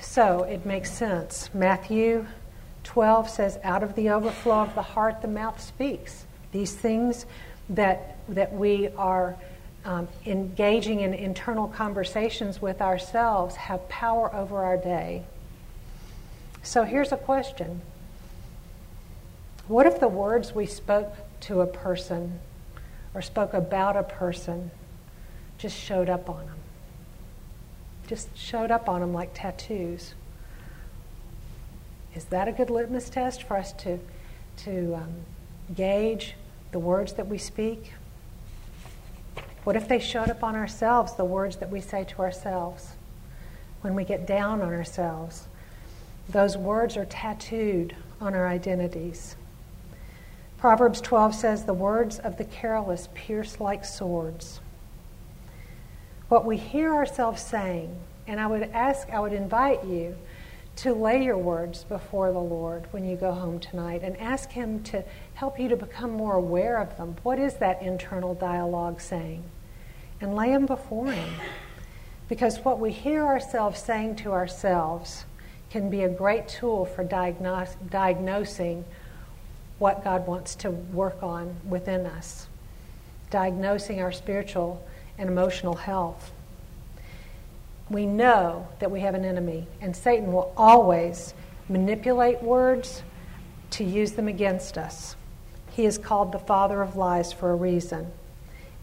So 0.00 0.42
it 0.42 0.66
makes 0.66 0.90
sense. 0.90 1.50
Matthew 1.54 2.26
12 2.84 3.28
says, 3.28 3.58
Out 3.62 3.82
of 3.82 3.94
the 3.94 4.10
overflow 4.10 4.60
of 4.60 4.74
the 4.74 4.82
heart, 4.82 5.22
the 5.22 5.28
mouth 5.28 5.60
speaks. 5.60 6.24
These 6.52 6.74
things 6.74 7.26
that, 7.68 8.18
that 8.28 8.52
we 8.52 8.88
are 8.96 9.36
um, 9.84 10.08
engaging 10.26 11.00
in 11.00 11.14
internal 11.14 11.68
conversations 11.68 12.60
with 12.60 12.80
ourselves 12.80 13.56
have 13.56 13.88
power 13.88 14.34
over 14.34 14.64
our 14.64 14.76
day. 14.76 15.24
So 16.62 16.84
here's 16.84 17.12
a 17.12 17.16
question 17.16 17.80
What 19.68 19.86
if 19.86 20.00
the 20.00 20.08
words 20.08 20.54
we 20.54 20.66
spoke 20.66 21.14
to 21.42 21.60
a 21.60 21.66
person 21.66 22.40
or 23.14 23.22
spoke 23.22 23.54
about 23.54 23.96
a 23.96 24.02
person 24.02 24.70
just 25.58 25.76
showed 25.76 26.10
up 26.10 26.28
on 26.28 26.46
them? 26.46 26.60
just 28.10 28.36
showed 28.36 28.72
up 28.72 28.88
on 28.88 29.00
them 29.00 29.14
like 29.14 29.30
tattoos. 29.34 30.14
Is 32.14 32.24
that 32.26 32.48
a 32.48 32.52
good 32.52 32.70
litmus 32.70 33.08
test 33.08 33.42
for 33.42 33.56
us 33.56 33.72
to, 33.74 33.98
to 34.58 34.94
um, 34.96 35.14
gauge 35.74 36.34
the 36.72 36.78
words 36.78 37.12
that 37.14 37.28
we 37.28 37.38
speak? 37.38 37.92
What 39.64 39.76
if 39.76 39.86
they 39.86 39.98
showed 39.98 40.30
up 40.30 40.42
on 40.42 40.56
ourselves, 40.56 41.14
the 41.14 41.24
words 41.24 41.56
that 41.56 41.70
we 41.70 41.80
say 41.80 42.04
to 42.04 42.18
ourselves? 42.20 42.92
When 43.82 43.94
we 43.94 44.04
get 44.04 44.26
down 44.26 44.60
on 44.60 44.72
ourselves, 44.72 45.46
those 46.28 46.56
words 46.56 46.96
are 46.96 47.04
tattooed 47.04 47.94
on 48.20 48.34
our 48.34 48.46
identities. 48.46 49.36
Proverbs 50.58 51.00
12 51.00 51.34
says, 51.34 51.64
The 51.64 51.74
words 51.74 52.18
of 52.18 52.36
the 52.36 52.44
careless 52.44 53.08
pierce 53.14 53.60
like 53.60 53.84
swords. 53.84 54.60
What 56.28 56.44
we 56.44 56.56
hear 56.56 56.94
ourselves 56.94 57.42
saying 57.42 57.96
And 58.26 58.38
I 58.38 58.46
would 58.46 58.62
ask, 58.62 59.08
I 59.10 59.20
would 59.20 59.32
invite 59.32 59.84
you 59.84 60.16
to 60.80 60.94
lay 60.94 61.22
your 61.22 61.36
words 61.36 61.84
before 61.84 62.32
the 62.32 62.38
Lord 62.38 62.86
when 62.90 63.04
you 63.04 63.14
go 63.14 63.32
home 63.32 63.60
tonight 63.60 64.00
and 64.02 64.16
ask 64.16 64.50
Him 64.50 64.82
to 64.84 65.04
help 65.34 65.60
you 65.60 65.68
to 65.68 65.76
become 65.76 66.10
more 66.10 66.36
aware 66.36 66.78
of 66.78 66.96
them. 66.96 67.16
What 67.22 67.38
is 67.38 67.54
that 67.56 67.82
internal 67.82 68.34
dialogue 68.34 68.98
saying? 68.98 69.44
And 70.22 70.34
lay 70.34 70.52
them 70.52 70.64
before 70.64 71.12
Him. 71.12 71.34
Because 72.30 72.60
what 72.60 72.80
we 72.80 72.92
hear 72.92 73.26
ourselves 73.26 73.78
saying 73.78 74.16
to 74.16 74.32
ourselves 74.32 75.26
can 75.68 75.90
be 75.90 76.02
a 76.02 76.08
great 76.08 76.48
tool 76.48 76.86
for 76.86 77.04
diagnos- 77.04 77.76
diagnosing 77.90 78.86
what 79.78 80.02
God 80.02 80.26
wants 80.26 80.54
to 80.56 80.70
work 80.70 81.22
on 81.22 81.56
within 81.68 82.06
us, 82.06 82.46
diagnosing 83.30 84.00
our 84.00 84.12
spiritual 84.12 84.82
and 85.18 85.28
emotional 85.28 85.74
health. 85.74 86.32
We 87.90 88.06
know 88.06 88.68
that 88.78 88.90
we 88.90 89.00
have 89.00 89.14
an 89.14 89.24
enemy, 89.24 89.66
and 89.80 89.94
Satan 89.94 90.32
will 90.32 90.52
always 90.56 91.34
manipulate 91.68 92.40
words 92.42 93.02
to 93.70 93.84
use 93.84 94.12
them 94.12 94.28
against 94.28 94.78
us. 94.78 95.16
He 95.70 95.84
is 95.84 95.98
called 95.98 96.32
the 96.32 96.38
father 96.38 96.82
of 96.82 96.96
lies 96.96 97.32
for 97.32 97.50
a 97.50 97.56
reason. 97.56 98.12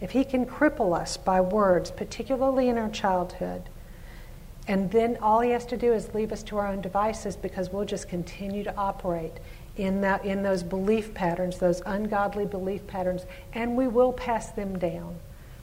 If 0.02 0.12
he 0.12 0.24
can 0.24 0.46
cripple 0.46 0.96
us 0.98 1.17
by 1.17 1.41
words, 1.41 1.89
particularly 1.89 2.70
in 2.70 2.78
our 2.78 2.89
childhood, 2.89 3.63
and 4.67 4.91
then 4.91 5.17
all 5.22 5.39
he 5.39 5.52
has 5.52 5.65
to 5.67 5.78
do 5.78 5.93
is 5.93 6.13
leave 6.13 6.34
us 6.34 6.43
to 6.43 6.58
our 6.58 6.67
own 6.67 6.82
devices 6.82 7.38
because 7.38 7.72
we'll 7.72 7.86
just 7.86 8.10
continue 8.10 8.63
to 8.65 8.76
operate 8.76 9.34
in, 9.78 10.02
that, 10.02 10.26
in 10.26 10.43
those 10.43 10.63
belief 10.63 11.13
patterns, 11.13 11.58
those 11.58 11.82
ungodly 11.86 12.46
belief 12.46 12.86
patterns, 12.88 13.26
and 13.54 13.78
we 13.78 13.88
will 13.88 14.12
pass 14.12 14.52
them 14.52 14.78
down. 14.78 15.15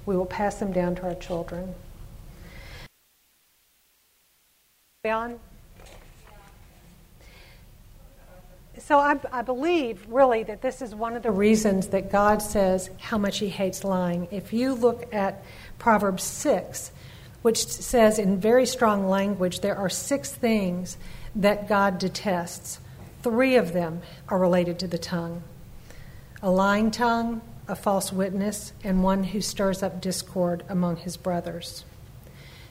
We 0.07 0.17
will 0.17 0.27
pass 0.27 0.57
them 0.57 0.73
down 0.73 0.95
to 0.97 1.03
our 1.03 1.15
children. 1.15 1.75
So 8.79 8.99
I, 8.99 9.21
I, 9.31 9.43
believe 9.43 10.07
really 10.09 10.45
that 10.45 10.63
this 10.63 10.81
is 10.81 10.95
one 10.95 11.15
of 11.15 11.23
the 11.23 11.31
reasons 11.31 11.89
that 11.89 12.11
God 12.11 12.41
says 12.41 12.89
how 12.99 13.19
much 13.19 13.39
He 13.39 13.51
hates 13.51 13.85
lying. 13.85 14.29
If 14.31 14.55
you 14.55 14.73
look 14.73 15.13
at 15.13 15.45
Proverbs 15.79 16.23
6, 16.23 16.91
which 17.43 17.67
says 17.67 18.19
in 18.19 18.41
very 18.41 18.65
strong 18.65 19.07
language 19.07 19.61
there 19.61 19.77
are 19.77 19.91
six 19.91 20.33
things 20.33 20.97
that 21.37 21.69
God 21.69 21.99
detests. 21.99 22.81
Three 23.23 23.57
of 23.57 23.75
them 23.75 24.01
are 24.31 24.39
related 24.39 24.79
to 24.79 24.87
the 24.87 24.97
tongue 24.97 25.43
a 26.43 26.51
lying 26.51 26.91
tongue, 26.91 27.43
a 27.69 27.77
false 27.77 28.11
witness, 28.11 28.73
and 28.83 29.03
one 29.03 29.25
who 29.25 29.43
stirs 29.43 29.83
up 29.83 30.01
discord 30.01 30.63
among 30.69 30.97
his 30.97 31.19
brothers. 31.19 31.85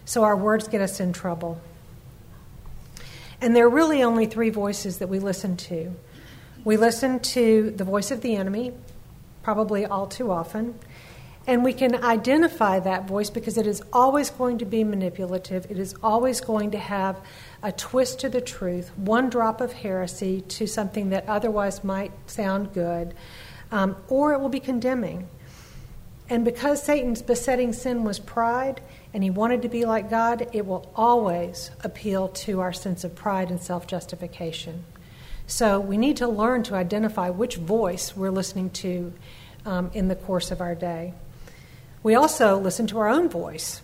So 0.06 0.24
our 0.24 0.36
words 0.36 0.68
get 0.68 0.82
us 0.82 1.00
in 1.00 1.14
trouble. 1.14 1.62
And 3.44 3.54
there 3.54 3.66
are 3.66 3.70
really 3.70 4.02
only 4.04 4.26
three 4.26 4.52
voices 4.52 5.00
that 5.00 5.10
we 5.10 5.20
listen 5.20 5.58
to. 5.58 5.94
We 6.64 6.78
listen 6.78 7.20
to 7.20 7.72
the 7.72 7.84
voice 7.84 8.10
of 8.10 8.22
the 8.22 8.38
enemy, 8.38 8.72
probably 9.44 9.86
all 9.86 10.08
too 10.08 10.32
often, 10.32 10.80
and 11.46 11.62
we 11.62 11.74
can 11.74 12.06
identify 12.06 12.80
that 12.80 13.06
voice 13.06 13.30
because 13.30 13.58
it 13.58 13.68
is 13.68 13.82
always 13.92 14.30
going 14.30 14.60
to 14.60 14.66
be 14.66 14.86
manipulative. 14.86 15.70
It 15.70 15.78
is 15.78 15.94
always 16.02 16.40
going 16.40 16.72
to 16.72 16.78
have 16.78 17.20
a 17.62 17.74
twist 17.74 18.22
to 18.22 18.30
the 18.30 18.40
truth, 18.40 18.98
one 18.98 19.30
drop 19.30 19.60
of 19.60 19.74
heresy 19.74 20.40
to 20.40 20.66
something 20.66 21.10
that 21.10 21.28
otherwise 21.28 21.84
might 21.84 22.14
sound 22.28 22.74
good, 22.74 23.14
um, 23.74 23.98
or 24.08 24.32
it 24.32 24.40
will 24.40 24.48
be 24.48 24.62
condemning. 24.62 25.28
And 26.30 26.46
because 26.46 26.82
Satan's 26.82 27.22
besetting 27.22 27.74
sin 27.74 28.06
was 28.06 28.20
pride 28.20 28.80
and 29.14 29.24
he 29.24 29.30
wanted 29.30 29.62
to 29.62 29.70
be 29.70 29.86
like 29.86 30.10
God, 30.10 30.48
it 30.54 30.66
will 30.66 30.92
always 30.96 31.70
appeal 31.84 32.30
to 32.30 32.62
our 32.62 32.74
sense 32.74 33.04
of 33.04 33.14
pride 33.14 33.50
and 33.52 33.62
self 33.62 33.86
justification. 33.86 34.84
So 35.46 35.80
we 35.80 35.98
need 35.98 36.18
to 36.18 36.28
learn 36.28 36.64
to 36.64 36.76
identify 36.76 37.30
which 37.30 37.58
voice 37.58 38.16
we're 38.16 38.32
listening 38.32 38.70
to 38.72 39.14
um, 39.66 39.92
in 39.94 40.08
the 40.08 40.16
course 40.16 40.52
of 40.52 40.62
our 40.62 40.74
day. 40.74 41.14
We 42.02 42.16
also 42.16 42.58
listen 42.58 42.88
to 42.88 43.00
our 43.00 43.08
own 43.08 43.30
voice, 43.30 43.82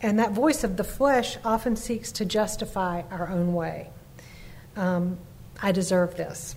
and 0.00 0.18
that 0.18 0.32
voice 0.32 0.64
of 0.64 0.76
the 0.76 0.84
flesh 0.84 1.38
often 1.44 1.76
seeks 1.76 2.12
to 2.12 2.24
justify 2.24 3.02
our 3.10 3.28
own 3.28 3.54
way. 3.54 3.90
Um, 4.76 5.18
I 5.60 5.72
deserve 5.72 6.16
this, 6.16 6.56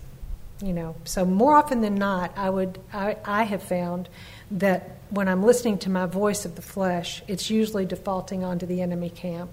you 0.61 0.73
know. 0.73 0.95
So 1.05 1.25
more 1.25 1.55
often 1.55 1.81
than 1.81 1.95
not, 1.95 2.37
I 2.37 2.49
would 2.49 2.79
I, 2.93 3.17
I 3.25 3.43
have 3.43 3.63
found 3.63 4.09
that 4.55 4.97
when 5.09 5.27
I'm 5.27 5.43
listening 5.43 5.77
to 5.79 5.89
my 5.89 6.07
voice 6.07 6.45
of 6.45 6.55
the 6.55 6.61
flesh, 6.61 7.21
it's 7.27 7.49
usually 7.49 7.85
defaulting 7.85 8.43
onto 8.43 8.65
the 8.65 8.81
enemy 8.81 9.09
camp. 9.09 9.51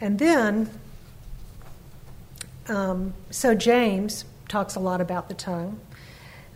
And 0.00 0.18
then, 0.18 0.70
um, 2.68 3.14
so 3.30 3.54
James 3.54 4.24
talks 4.48 4.74
a 4.74 4.80
lot 4.80 5.00
about 5.00 5.28
the 5.28 5.34
tongue, 5.34 5.80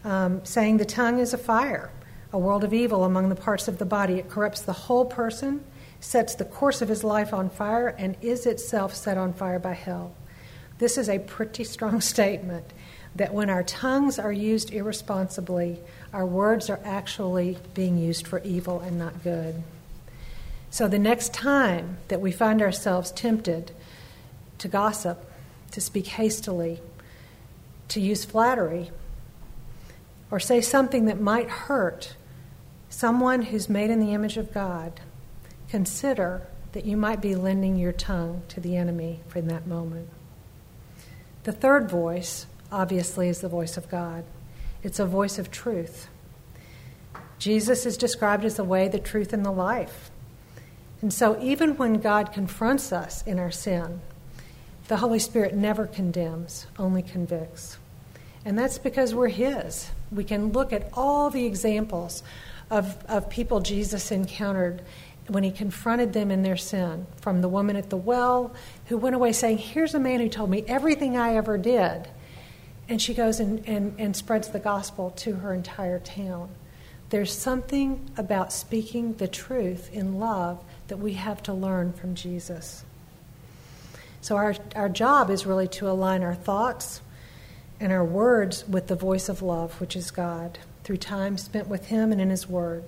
um, 0.04 0.44
saying 0.44 0.76
the 0.76 0.85
tongue 0.85 1.18
is 1.18 1.33
a 1.33 1.38
fire 1.38 1.90
a 2.35 2.38
world 2.38 2.64
of 2.64 2.74
evil 2.74 3.04
among 3.04 3.28
the 3.28 3.37
parts 3.37 3.68
of 3.68 3.78
the 3.78 3.85
body. 3.85 4.14
It 4.14 4.28
corrupts 4.28 4.61
the 4.61 4.72
whole 4.72 5.04
person, 5.04 5.64
sets 6.00 6.35
the 6.35 6.44
course 6.44 6.83
of 6.83 6.88
his 6.88 7.04
life 7.04 7.33
on 7.33 7.48
fire, 7.48 7.94
and 7.96 8.16
is 8.20 8.44
itself 8.44 8.92
set 8.92 9.16
on 9.16 9.33
fire 9.33 9.61
by 9.61 9.74
hell. 9.74 10.12
This 10.78 10.98
is 10.98 11.09
a 11.09 11.20
pretty 11.20 11.62
strong 11.62 12.00
statement 12.14 12.72
that 13.16 13.33
when 13.33 13.48
our 13.48 13.62
tongues 13.62 14.18
are 14.18 14.33
used 14.33 14.72
irresponsibly, 14.72 15.79
our 16.12 16.27
words 16.27 16.68
are 16.68 16.81
actually 16.85 17.59
being 17.74 17.96
used 17.98 18.27
for 18.27 18.40
evil 18.40 18.81
and 18.81 18.98
not 18.98 19.22
good. 19.22 19.62
So 20.70 20.88
the 20.88 20.98
next 20.98 21.33
time 21.33 21.98
that 22.09 22.20
we 22.20 22.33
find 22.33 22.61
ourselves 22.61 23.12
tempted 23.12 23.70
to 24.59 24.68
gossip, 24.68 25.31
to 25.70 25.81
speak 25.81 26.09
hastily, 26.09 26.81
to 27.88 28.00
use 28.00 28.24
flattery, 28.24 28.90
or 30.31 30.40
say 30.40 30.61
something 30.61 31.05
that 31.05 31.20
might 31.20 31.48
hurt 31.48 32.16
someone 32.88 33.42
who's 33.42 33.68
made 33.68 33.90
in 33.90 34.00
the 34.00 34.12
image 34.12 34.37
of 34.37 34.53
God, 34.53 35.00
consider 35.68 36.46
that 36.72 36.85
you 36.85 36.96
might 36.96 37.20
be 37.20 37.37
lending 37.37 37.77
your 37.77 37.92
tongue 37.92 38.42
to 38.48 38.61
the 38.61 38.77
enemy 38.77 39.20
for 39.29 39.40
that 39.40 39.66
moment. 39.66 40.09
The 41.44 41.53
third 41.53 41.88
voice, 41.88 42.46
obviously, 42.74 43.28
is 43.28 43.40
the 43.40 43.48
voice 43.48 43.76
of 43.76 43.88
God. 43.88 44.24
It's 44.82 44.98
a 44.98 45.06
voice 45.06 45.38
of 45.38 45.50
truth. 45.50 46.08
Jesus 47.38 47.87
is 47.87 47.96
described 47.96 48.44
as 48.44 48.56
the 48.56 48.64
way, 48.64 48.88
the 48.88 48.98
truth, 48.98 49.32
and 49.32 49.44
the 49.44 49.50
life. 49.50 50.10
And 51.00 51.12
so, 51.12 51.40
even 51.40 51.76
when 51.76 51.94
God 52.00 52.32
confronts 52.32 52.92
us 52.92 53.22
in 53.26 53.38
our 53.38 53.50
sin, 53.50 54.00
the 54.88 54.96
Holy 54.98 55.18
Spirit 55.18 55.54
never 55.54 55.87
condemns, 55.87 56.66
only 56.78 57.02
convicts. 57.02 57.78
And 58.44 58.58
that's 58.58 58.78
because 58.78 59.14
we're 59.14 59.28
His. 59.28 59.90
We 60.10 60.24
can 60.24 60.52
look 60.52 60.72
at 60.72 60.90
all 60.92 61.30
the 61.30 61.46
examples 61.46 62.22
of, 62.70 63.02
of 63.06 63.30
people 63.30 63.60
Jesus 63.60 64.10
encountered 64.10 64.82
when 65.28 65.42
he 65.42 65.50
confronted 65.50 66.12
them 66.12 66.30
in 66.30 66.42
their 66.42 66.56
sin. 66.56 67.06
From 67.20 67.40
the 67.40 67.48
woman 67.48 67.76
at 67.76 67.90
the 67.90 67.96
well 67.96 68.54
who 68.87 68.98
went 68.98 69.14
away 69.14 69.32
saying, 69.32 69.58
Here's 69.58 69.94
a 69.94 70.00
man 70.00 70.20
who 70.20 70.28
told 70.28 70.50
me 70.50 70.64
everything 70.66 71.16
I 71.16 71.37
ever 71.37 71.56
did. 71.56 72.08
And 72.88 73.00
she 73.00 73.14
goes 73.14 73.40
and, 73.40 73.66
and, 73.66 73.94
and 73.98 74.16
spreads 74.16 74.48
the 74.48 74.58
gospel 74.58 75.10
to 75.10 75.36
her 75.36 75.54
entire 75.54 75.98
town. 75.98 76.50
There's 77.10 77.32
something 77.32 78.10
about 78.16 78.52
speaking 78.52 79.14
the 79.14 79.28
truth 79.28 79.92
in 79.92 80.18
love 80.18 80.62
that 80.88 80.98
we 80.98 81.14
have 81.14 81.42
to 81.44 81.52
learn 81.52 81.92
from 81.92 82.14
Jesus. 82.14 82.84
So, 84.20 84.36
our, 84.36 84.54
our 84.74 84.88
job 84.88 85.30
is 85.30 85.46
really 85.46 85.68
to 85.68 85.88
align 85.88 86.22
our 86.22 86.34
thoughts 86.34 87.02
and 87.78 87.92
our 87.92 88.04
words 88.04 88.66
with 88.66 88.86
the 88.86 88.94
voice 88.94 89.28
of 89.28 89.42
love, 89.42 89.80
which 89.80 89.96
is 89.96 90.10
God 90.10 90.58
through 90.82 90.96
time 90.98 91.36
spent 91.38 91.68
with 91.68 91.86
Him 91.86 92.12
and 92.12 92.20
in 92.20 92.30
His 92.30 92.48
Word. 92.48 92.84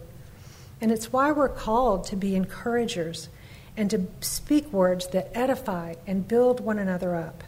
And 0.80 0.92
it's 0.92 1.12
why 1.12 1.32
we're 1.32 1.48
called 1.48 2.04
to 2.04 2.16
be 2.16 2.36
encouragers 2.36 3.28
and 3.76 3.90
to 3.90 4.06
speak 4.20 4.72
words 4.72 5.08
that 5.08 5.30
edify 5.34 5.94
and 6.06 6.26
build 6.26 6.60
one 6.60 6.78
another 6.78 7.14
up. 7.14 7.44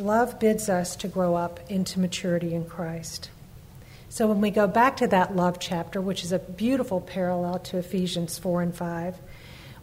Love 0.00 0.40
bids 0.40 0.70
us 0.70 0.96
to 0.96 1.08
grow 1.08 1.34
up 1.34 1.60
into 1.70 2.00
maturity 2.00 2.54
in 2.54 2.64
Christ. 2.64 3.28
So 4.08 4.26
when 4.26 4.40
we 4.40 4.50
go 4.50 4.66
back 4.66 4.96
to 4.96 5.06
that 5.08 5.36
love 5.36 5.58
chapter, 5.60 6.00
which 6.00 6.24
is 6.24 6.32
a 6.32 6.38
beautiful 6.38 7.02
parallel 7.02 7.58
to 7.58 7.76
Ephesians 7.76 8.38
4 8.38 8.62
and 8.62 8.74
5, 8.74 9.18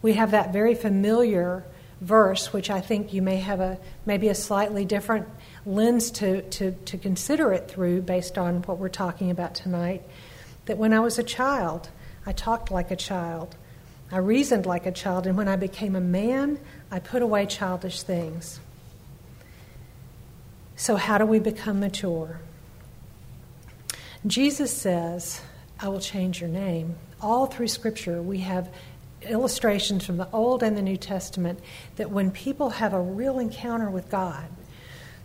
we 0.01 0.13
have 0.13 0.31
that 0.31 0.51
very 0.51 0.73
familiar 0.73 1.63
verse, 2.01 2.51
which 2.51 2.71
I 2.71 2.81
think 2.81 3.13
you 3.13 3.21
may 3.21 3.35
have 3.35 3.59
a 3.59 3.77
maybe 4.07 4.27
a 4.29 4.35
slightly 4.35 4.85
different 4.85 5.27
lens 5.67 6.09
to, 6.11 6.41
to, 6.41 6.71
to 6.71 6.97
consider 6.97 7.53
it 7.53 7.69
through 7.69 8.01
based 8.01 8.39
on 8.39 8.63
what 8.63 8.79
we're 8.79 8.89
talking 8.89 9.29
about 9.29 9.53
tonight. 9.53 10.01
That 10.65 10.79
when 10.79 10.93
I 10.93 10.99
was 10.99 11.19
a 11.19 11.23
child, 11.23 11.89
I 12.25 12.31
talked 12.31 12.71
like 12.71 12.89
a 12.89 12.95
child. 12.95 13.55
I 14.11 14.17
reasoned 14.17 14.65
like 14.65 14.87
a 14.87 14.91
child, 14.91 15.27
and 15.27 15.37
when 15.37 15.47
I 15.47 15.57
became 15.57 15.95
a 15.95 16.01
man, 16.01 16.59
I 16.89 16.97
put 16.97 17.21
away 17.21 17.45
childish 17.45 18.01
things. 18.01 18.59
So, 20.77 20.95
how 20.95 21.17
do 21.17 21.25
we 21.25 21.39
become 21.39 21.79
mature? 21.79 22.39
Jesus 24.27 24.71
says, 24.71 25.41
I 25.79 25.89
will 25.89 25.99
change 25.99 26.39
your 26.39 26.51
name. 26.51 26.95
All 27.19 27.47
through 27.47 27.67
Scripture, 27.67 28.21
we 28.21 28.39
have 28.39 28.71
illustrations 29.23 30.05
from 30.05 30.17
the 30.17 30.29
Old 30.31 30.61
and 30.61 30.77
the 30.77 30.83
New 30.83 30.95
Testament 30.95 31.59
that 31.95 32.11
when 32.11 32.29
people 32.29 32.69
have 32.69 32.93
a 32.93 33.01
real 33.01 33.39
encounter 33.39 33.89
with 33.89 34.09
God, 34.11 34.45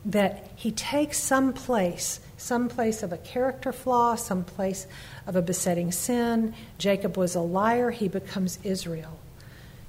that 0.07 0.51
He 0.57 0.73
takes 0.73 1.19
some 1.19 1.53
place, 1.53 2.19
some 2.39 2.69
place 2.71 3.03
of 3.03 3.13
a 3.13 3.19
character 3.19 3.75
flaw, 3.75 4.15
some 4.15 4.45
place 4.45 4.87
of 5.27 5.37
a 5.37 5.43
besetting 5.43 5.93
sin. 5.93 6.55
Jacob 6.79 7.19
was 7.19 7.35
a 7.35 7.41
liar, 7.41 7.91
he 7.91 8.09
becomes 8.09 8.59
Israel. 8.65 9.19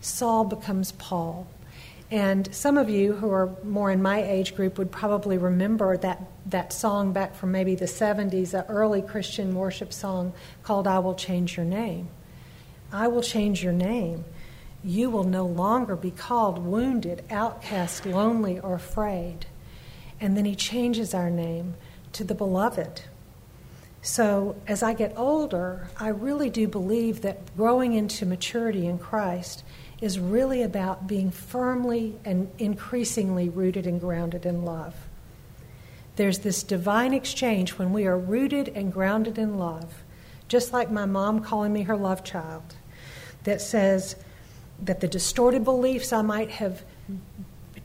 Saul 0.02 0.44
becomes 0.44 0.92
Paul. 0.92 1.48
And 2.14 2.54
some 2.54 2.78
of 2.78 2.92
you 2.92 3.14
who 3.14 3.32
are 3.32 3.50
more 3.64 3.90
in 3.90 4.00
my 4.00 4.22
age 4.22 4.56
group 4.56 4.78
would 4.78 4.92
probably 4.92 5.40
remember 5.40 5.98
that, 5.98 6.22
that 6.46 6.72
song 6.72 7.12
back 7.12 7.34
from 7.34 7.52
maybe 7.52 7.74
the 7.74 7.86
70s, 7.86 8.54
an 8.54 8.66
early 8.70 9.02
Christian 9.02 9.56
worship 9.56 9.92
song 9.92 10.32
called 10.62 10.86
I 10.86 11.00
Will 11.00 11.16
Change 11.16 11.58
Your 11.58 11.66
Name. 11.66 12.10
I 12.92 13.08
will 13.08 13.24
change 13.24 13.64
your 13.64 13.74
name. 13.74 14.26
You 14.84 15.10
will 15.10 15.24
no 15.24 15.44
longer 15.44 15.96
be 15.96 16.12
called 16.12 16.60
wounded, 16.60 17.24
outcast, 17.32 18.06
lonely, 18.06 18.60
or 18.60 18.76
afraid. 18.76 19.48
And 20.22 20.38
then 20.38 20.46
he 20.46 20.54
changes 20.54 21.16
our 21.16 21.32
name 21.32 21.74
to 22.12 22.24
the 22.24 22.36
beloved. 22.36 23.02
So 24.04 24.56
as 24.68 24.84
I 24.84 24.94
get 24.94 25.18
older, 25.18 25.88
I 25.98 26.10
really 26.10 26.52
do 26.52 26.68
believe 26.68 27.22
that 27.22 27.58
growing 27.58 27.94
into 27.94 28.28
maturity 28.28 28.86
in 28.86 29.00
Christ 29.00 29.64
is 30.04 30.20
really 30.20 30.62
about 30.62 31.08
being 31.08 31.32
firmly 31.32 32.14
and 32.26 32.52
increasingly 32.60 33.48
rooted 33.48 33.88
and 33.88 34.02
grounded 34.02 34.46
in 34.46 34.66
love. 34.66 34.94
There's 36.18 36.40
this 36.40 36.62
divine 36.62 37.14
exchange 37.14 37.78
when 37.78 37.94
we 37.94 38.06
are 38.06 38.18
rooted 38.18 38.68
and 38.68 38.92
grounded 38.92 39.38
in 39.38 39.58
love, 39.58 40.04
just 40.50 40.74
like 40.74 40.92
my 40.92 41.06
mom 41.06 41.40
calling 41.40 41.72
me 41.72 41.84
her 41.84 41.96
love 41.96 42.22
child 42.22 42.76
that 43.46 43.62
says 43.62 44.18
that 44.84 45.00
the 45.00 45.08
distorted 45.08 45.64
beliefs 45.64 46.12
I 46.12 46.22
might 46.22 46.52
have 46.52 46.84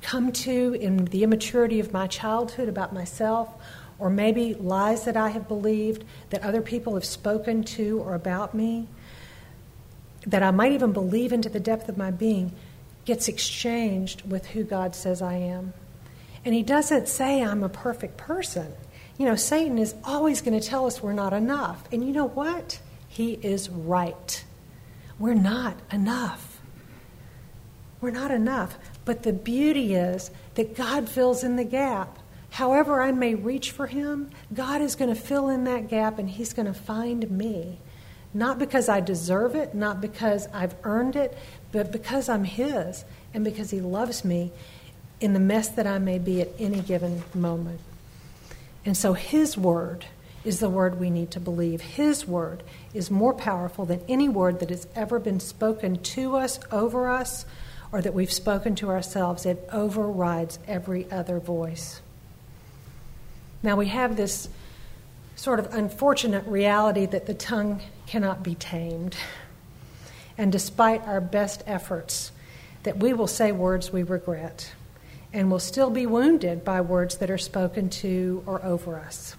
come 0.02 0.32
to 0.32 0.74
in 0.74 1.04
the 1.04 1.22
immaturity 1.22 1.78
of 1.78 1.92
my 1.92 2.08
childhood 2.08 2.68
about 2.68 2.92
myself, 2.92 3.48
or 4.00 4.10
maybe 4.10 4.54
lies 4.54 5.04
that 5.04 5.16
I 5.16 5.28
have 5.28 5.46
believed 5.46 6.02
that 6.30 6.42
other 6.42 6.62
people 6.62 6.94
have 6.94 7.04
spoken 7.04 7.62
to 7.62 8.00
or 8.00 8.14
about 8.14 8.54
me, 8.54 8.88
that 10.26 10.42
I 10.42 10.50
might 10.50 10.72
even 10.72 10.92
believe 10.92 11.32
into 11.32 11.48
the 11.48 11.60
depth 11.60 11.88
of 11.88 11.96
my 11.96 12.10
being, 12.10 12.52
gets 13.04 13.28
exchanged 13.28 14.28
with 14.28 14.46
who 14.48 14.64
God 14.64 14.94
says 14.94 15.22
I 15.22 15.34
am. 15.34 15.72
And 16.44 16.54
He 16.54 16.62
doesn't 16.62 17.08
say 17.08 17.42
I'm 17.42 17.62
a 17.62 17.68
perfect 17.68 18.16
person. 18.16 18.72
You 19.16 19.26
know, 19.26 19.36
Satan 19.36 19.78
is 19.78 19.94
always 20.04 20.42
going 20.42 20.58
to 20.58 20.66
tell 20.66 20.86
us 20.86 21.02
we're 21.02 21.12
not 21.12 21.32
enough. 21.32 21.82
And 21.92 22.04
you 22.04 22.12
know 22.12 22.28
what? 22.28 22.80
He 23.08 23.32
is 23.32 23.68
right. 23.68 24.44
We're 25.18 25.34
not 25.34 25.76
enough. 25.90 26.60
We're 28.00 28.10
not 28.10 28.30
enough. 28.30 28.78
But 29.04 29.24
the 29.24 29.32
beauty 29.32 29.94
is 29.94 30.30
that 30.54 30.76
God 30.76 31.08
fills 31.08 31.42
in 31.42 31.56
the 31.56 31.64
gap. 31.64 32.18
However, 32.50 33.02
I 33.02 33.12
may 33.12 33.34
reach 33.34 33.72
for 33.72 33.86
Him, 33.86 34.30
God 34.54 34.80
is 34.80 34.94
going 34.94 35.12
to 35.12 35.20
fill 35.20 35.48
in 35.48 35.64
that 35.64 35.88
gap 35.88 36.18
and 36.18 36.30
He's 36.30 36.52
going 36.52 36.66
to 36.66 36.74
find 36.74 37.30
me. 37.30 37.78
Not 38.34 38.58
because 38.58 38.88
I 38.88 39.00
deserve 39.00 39.54
it, 39.54 39.74
not 39.74 40.00
because 40.00 40.46
I've 40.52 40.74
earned 40.84 41.16
it, 41.16 41.36
but 41.72 41.90
because 41.92 42.28
I'm 42.28 42.44
His 42.44 43.04
and 43.32 43.44
because 43.44 43.70
He 43.70 43.80
loves 43.80 44.24
me 44.24 44.52
in 45.20 45.32
the 45.32 45.40
mess 45.40 45.68
that 45.68 45.86
I 45.86 45.98
may 45.98 46.18
be 46.18 46.40
at 46.40 46.50
any 46.58 46.80
given 46.80 47.22
moment. 47.34 47.80
And 48.84 48.96
so 48.96 49.14
His 49.14 49.56
Word 49.56 50.06
is 50.44 50.60
the 50.60 50.68
word 50.70 50.98
we 50.98 51.10
need 51.10 51.30
to 51.32 51.40
believe. 51.40 51.80
His 51.80 52.26
word 52.26 52.62
is 52.94 53.10
more 53.10 53.34
powerful 53.34 53.84
than 53.84 54.00
any 54.08 54.28
word 54.28 54.60
that 54.60 54.70
has 54.70 54.86
ever 54.94 55.18
been 55.18 55.40
spoken 55.40 55.96
to 55.96 56.36
us, 56.36 56.58
over 56.70 57.10
us, 57.10 57.44
or 57.92 58.00
that 58.00 58.14
we've 58.14 58.32
spoken 58.32 58.74
to 58.76 58.88
ourselves. 58.88 59.44
It 59.44 59.68
overrides 59.72 60.58
every 60.66 61.10
other 61.10 61.38
voice. 61.38 62.00
Now 63.62 63.76
we 63.76 63.88
have 63.88 64.16
this 64.16 64.48
sort 65.36 65.58
of 65.58 65.74
unfortunate 65.74 66.46
reality 66.46 67.06
that 67.06 67.26
the 67.26 67.34
tongue 67.34 67.80
cannot 68.08 68.42
be 68.42 68.54
tamed. 68.54 69.14
And 70.38 70.50
despite 70.50 71.06
our 71.06 71.20
best 71.20 71.62
efforts, 71.66 72.32
that 72.84 72.96
we 72.96 73.12
will 73.12 73.26
say 73.26 73.52
words 73.52 73.92
we 73.92 74.02
regret 74.02 74.72
and 75.32 75.50
will 75.50 75.58
still 75.58 75.90
be 75.90 76.06
wounded 76.06 76.64
by 76.64 76.80
words 76.80 77.18
that 77.18 77.30
are 77.30 77.36
spoken 77.36 77.90
to 77.90 78.42
or 78.46 78.64
over 78.64 78.98
us. 78.98 79.36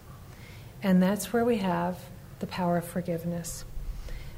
And 0.84 1.02
that's 1.02 1.34
where 1.34 1.44
we 1.44 1.58
have 1.58 1.98
the 2.40 2.48
power 2.48 2.78
of 2.78 2.86
forgiveness. 2.86 3.66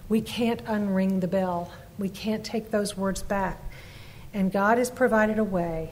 We 0.07 0.21
can't 0.21 0.63
unring 0.65 1.19
the 1.19 1.27
bell, 1.27 1.73
we 1.99 2.09
can't 2.09 2.45
take 2.45 2.71
those 2.71 2.95
words 2.95 3.21
back. 3.21 3.61
And 4.33 4.51
God 4.51 4.77
has 4.77 4.89
provided 4.89 5.39
a 5.39 5.43
way 5.43 5.91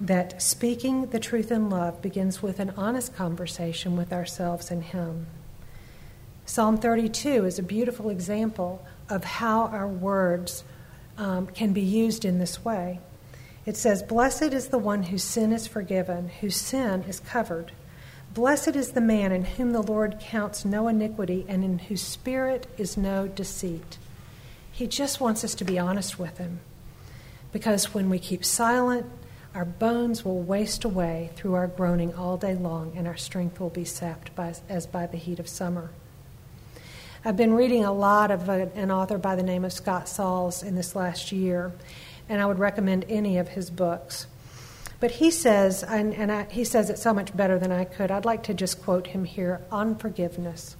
that 0.00 0.40
speaking 0.40 1.06
the 1.06 1.20
truth 1.20 1.52
in 1.52 1.68
love 1.68 2.00
begins 2.00 2.42
with 2.42 2.60
an 2.60 2.72
honest 2.78 3.14
conversation 3.14 3.94
with 3.94 4.12
ourselves 4.12 4.70
and 4.70 4.82
Him. 4.82 5.26
Psalm 6.48 6.78
32 6.78 7.44
is 7.44 7.58
a 7.58 7.62
beautiful 7.62 8.08
example 8.08 8.86
of 9.10 9.24
how 9.24 9.62
our 9.66 9.88
words 9.88 10.62
um, 11.18 11.48
can 11.48 11.72
be 11.72 11.80
used 11.80 12.24
in 12.24 12.38
this 12.38 12.64
way. 12.64 13.00
It 13.66 13.76
says, 13.76 14.04
Blessed 14.04 14.54
is 14.54 14.68
the 14.68 14.78
one 14.78 15.02
whose 15.02 15.24
sin 15.24 15.52
is 15.52 15.66
forgiven, 15.66 16.28
whose 16.40 16.54
sin 16.54 17.02
is 17.08 17.18
covered. 17.18 17.72
Blessed 18.32 18.76
is 18.76 18.92
the 18.92 19.00
man 19.00 19.32
in 19.32 19.44
whom 19.44 19.72
the 19.72 19.82
Lord 19.82 20.20
counts 20.20 20.64
no 20.64 20.86
iniquity 20.86 21.44
and 21.48 21.64
in 21.64 21.80
whose 21.80 22.02
spirit 22.02 22.68
is 22.78 22.96
no 22.96 23.26
deceit. 23.26 23.98
He 24.70 24.86
just 24.86 25.20
wants 25.20 25.42
us 25.42 25.54
to 25.56 25.64
be 25.64 25.80
honest 25.80 26.16
with 26.16 26.38
him. 26.38 26.60
Because 27.50 27.92
when 27.92 28.08
we 28.08 28.20
keep 28.20 28.44
silent, 28.44 29.06
our 29.52 29.64
bones 29.64 30.24
will 30.24 30.42
waste 30.42 30.84
away 30.84 31.30
through 31.34 31.54
our 31.54 31.66
groaning 31.66 32.14
all 32.14 32.36
day 32.36 32.54
long, 32.54 32.92
and 32.96 33.08
our 33.08 33.16
strength 33.16 33.58
will 33.58 33.70
be 33.70 33.84
sapped 33.84 34.32
by, 34.36 34.54
as 34.68 34.86
by 34.86 35.06
the 35.06 35.16
heat 35.16 35.40
of 35.40 35.48
summer. 35.48 35.90
I've 37.26 37.36
been 37.36 37.54
reading 37.54 37.84
a 37.84 37.92
lot 37.92 38.30
of 38.30 38.48
uh, 38.48 38.66
an 38.76 38.92
author 38.92 39.18
by 39.18 39.34
the 39.34 39.42
name 39.42 39.64
of 39.64 39.72
Scott 39.72 40.08
Sauls 40.08 40.62
in 40.62 40.76
this 40.76 40.94
last 40.94 41.32
year, 41.32 41.72
and 42.28 42.40
I 42.40 42.46
would 42.46 42.60
recommend 42.60 43.04
any 43.08 43.38
of 43.38 43.48
his 43.48 43.68
books. 43.68 44.28
But 45.00 45.10
he 45.10 45.32
says, 45.32 45.82
and, 45.82 46.14
and 46.14 46.30
I, 46.30 46.44
he 46.44 46.62
says 46.62 46.88
it 46.88 47.00
so 47.00 47.12
much 47.12 47.36
better 47.36 47.58
than 47.58 47.72
I 47.72 47.84
could. 47.84 48.12
I'd 48.12 48.24
like 48.24 48.44
to 48.44 48.54
just 48.54 48.80
quote 48.80 49.08
him 49.08 49.24
here 49.24 49.60
on 49.72 49.96
forgiveness. 49.96 50.76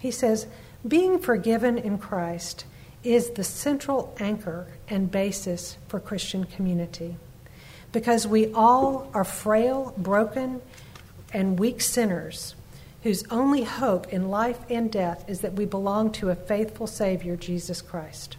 He 0.00 0.10
says, 0.10 0.48
Being 0.86 1.20
forgiven 1.20 1.78
in 1.78 1.98
Christ 1.98 2.64
is 3.04 3.30
the 3.30 3.44
central 3.44 4.16
anchor 4.18 4.66
and 4.88 5.08
basis 5.08 5.78
for 5.86 6.00
Christian 6.00 6.42
community. 6.42 7.14
Because 7.92 8.26
we 8.26 8.52
all 8.52 9.08
are 9.14 9.22
frail, 9.22 9.94
broken, 9.96 10.60
and 11.32 11.56
weak 11.56 11.80
sinners 11.80 12.56
whose 13.02 13.24
only 13.30 13.62
hope 13.62 14.12
in 14.12 14.28
life 14.28 14.58
and 14.68 14.90
death 14.90 15.24
is 15.28 15.40
that 15.40 15.54
we 15.54 15.64
belong 15.64 16.10
to 16.12 16.30
a 16.30 16.34
faithful 16.34 16.86
Savior, 16.86 17.36
Jesus 17.36 17.80
Christ. 17.80 18.36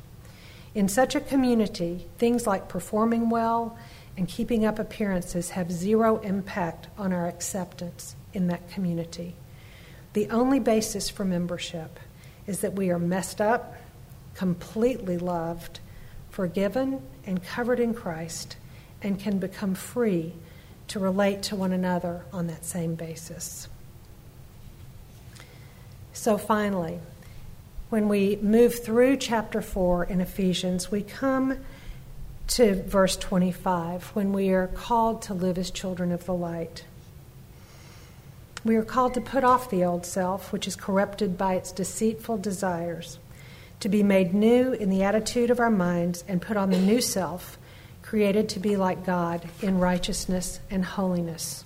In 0.76 0.88
such 0.88 1.16
a 1.16 1.22
community, 1.22 2.08
things 2.18 2.46
like 2.46 2.68
performing 2.68 3.30
well, 3.30 3.78
and 4.18 4.28
keeping 4.28 4.66
up 4.66 4.80
appearances 4.80 5.52
have 5.52 5.72
zero 5.72 6.18
impact 6.18 6.88
on 6.98 7.14
our 7.14 7.28
acceptance 7.28 8.16
in 8.34 8.48
that 8.48 8.70
community. 8.70 9.36
The 10.14 10.30
only 10.30 10.60
basis 10.60 11.10
for 11.10 11.24
membership 11.24 12.00
is 12.46 12.60
that 12.60 12.74
we 12.74 12.90
are 12.90 13.00
messed 13.00 13.40
up, 13.40 13.76
completely 14.36 15.18
loved, 15.18 15.80
forgiven, 16.30 17.02
and 17.26 17.44
covered 17.44 17.80
in 17.80 17.94
Christ, 17.94 18.58
and 19.02 19.20
can 19.20 19.40
become 19.40 19.74
free 19.74 20.34
to 20.90 21.00
relate 21.00 21.44
to 21.44 21.56
one 21.56 21.72
another 21.72 22.26
on 22.34 22.48
that 22.48 22.66
same 22.66 22.96
basis. 22.96 23.70
So, 26.20 26.38
finally, 26.38 27.00
when 27.88 28.10
we 28.10 28.36
move 28.42 28.84
through 28.84 29.16
chapter 29.16 29.62
4 29.62 30.04
in 30.04 30.20
Ephesians, 30.20 30.92
we 30.92 31.02
come 31.02 31.60
to 32.48 32.84
verse 32.84 33.16
25 33.16 34.08
when 34.08 34.34
we 34.34 34.50
are 34.50 34.68
called 34.68 35.22
to 35.22 35.34
live 35.34 35.58
as 35.58 35.72
children 35.72 36.12
of 36.12 36.26
the 36.26 36.34
light. 36.34 36.84
We 38.66 38.76
are 38.76 38.84
called 38.84 39.14
to 39.14 39.22
put 39.22 39.46
off 39.46 39.70
the 39.70 39.86
old 39.86 40.06
self, 40.06 40.52
which 40.52 40.68
is 40.68 40.76
corrupted 40.76 41.38
by 41.38 41.54
its 41.54 41.72
deceitful 41.72 42.40
desires, 42.40 43.18
to 43.80 43.88
be 43.88 44.04
made 44.04 44.34
new 44.34 44.74
in 44.74 44.90
the 44.90 45.04
attitude 45.04 45.50
of 45.50 45.62
our 45.62 45.72
minds, 45.72 46.26
and 46.28 46.42
put 46.42 46.58
on 46.58 46.70
the 46.70 46.80
new 46.80 47.00
self, 47.00 47.58
created 48.02 48.50
to 48.50 48.60
be 48.60 48.76
like 48.76 49.06
God 49.06 49.48
in 49.62 49.80
righteousness 49.80 50.60
and 50.70 50.84
holiness. 50.84 51.64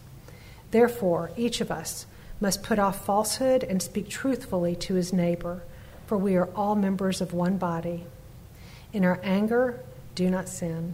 Therefore, 0.70 1.32
each 1.36 1.60
of 1.60 1.72
us 1.72 2.06
must 2.44 2.62
put 2.62 2.78
off 2.78 3.06
falsehood 3.06 3.64
and 3.64 3.82
speak 3.82 4.10
truthfully 4.10 4.76
to 4.76 4.96
his 4.96 5.14
neighbor, 5.14 5.64
for 6.06 6.18
we 6.18 6.36
are 6.36 6.50
all 6.58 6.76
members 6.76 7.22
of 7.22 7.34
one 7.34 7.58
body. 7.58 8.04
In 8.92 9.06
our 9.06 9.18
anger, 9.24 9.80
do 10.14 10.30
not 10.30 10.50
sin. 10.50 10.94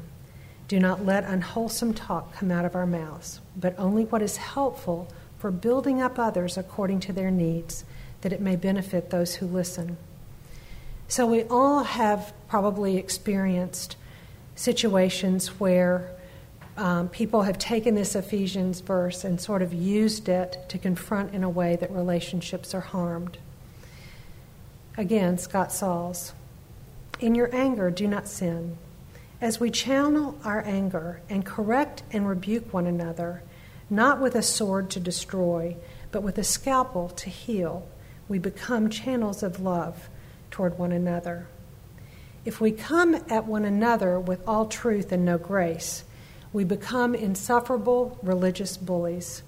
Do 0.67 0.79
not 0.79 1.03
let 1.03 1.23
unwholesome 1.23 1.95
talk 1.95 2.33
come 2.35 2.51
out 2.51 2.65
of 2.65 2.75
our 2.75 2.85
mouths, 2.85 3.41
but 3.57 3.73
only 3.79 4.03
what 4.05 4.21
is 4.21 4.37
helpful 4.37 5.07
for 5.39 5.49
building 5.49 5.99
up 6.03 6.19
others 6.19 6.55
according 6.55 6.99
to 6.99 7.13
their 7.13 7.31
needs, 7.31 7.83
that 8.21 8.31
it 8.31 8.41
may 8.41 8.55
benefit 8.55 9.09
those 9.09 9.33
who 9.37 9.47
listen. 9.47 9.97
So 11.07 11.25
we 11.25 11.45
all 11.45 11.81
have 11.81 12.31
probably 12.47 12.97
experienced 12.97 13.95
situations 14.53 15.59
where 15.59 16.11
um, 16.79 17.09
people 17.09 17.41
have 17.41 17.57
taken 17.57 17.93
this 17.93 18.15
Ephesians 18.15 18.79
verse 18.79 19.25
and 19.25 19.39
sort 19.39 19.61
of 19.61 19.73
used 19.73 20.29
it 20.29 20.57
to 20.69 20.77
confront 20.77 21.33
in 21.33 21.43
a 21.43 21.49
way 21.49 21.75
that 21.75 21.91
relationships 21.91 22.73
are 22.73 22.79
harmed. 22.79 23.37
Again, 24.97 25.37
Scott 25.37 25.73
Sauls. 25.73 26.31
In 27.19 27.35
your 27.35 27.53
anger, 27.53 27.91
do 27.91 28.07
not 28.07 28.29
sin. 28.29 28.77
As 29.41 29.59
we 29.59 29.69
channel 29.71 30.39
our 30.45 30.65
anger 30.65 31.19
and 31.29 31.45
correct 31.45 32.03
and 32.13 32.25
rebuke 32.25 32.73
one 32.73 32.87
another, 32.87 33.43
not 33.89 34.21
with 34.21 34.33
a 34.35 34.41
sword 34.41 34.89
to 34.91 35.01
destroy, 35.01 35.75
but 36.11 36.23
with 36.23 36.37
a 36.37 36.43
scalpel 36.45 37.09
to 37.09 37.29
heal, 37.29 37.89
we 38.29 38.39
become 38.39 38.89
channels 38.89 39.43
of 39.43 39.59
love 39.59 40.07
toward 40.49 40.79
one 40.79 40.93
another. 40.93 41.47
If 42.45 42.61
we 42.61 42.71
come 42.71 43.15
at 43.29 43.45
one 43.45 43.65
another 43.65 44.17
with 44.17 44.41
all 44.47 44.65
truth 44.65 45.11
and 45.11 45.25
no 45.25 45.37
grace, 45.37 46.05
we 46.51 46.63
become 46.63 47.13
insufferable 47.13 48.17
religious 48.23 48.77
bullies, 48.77 49.43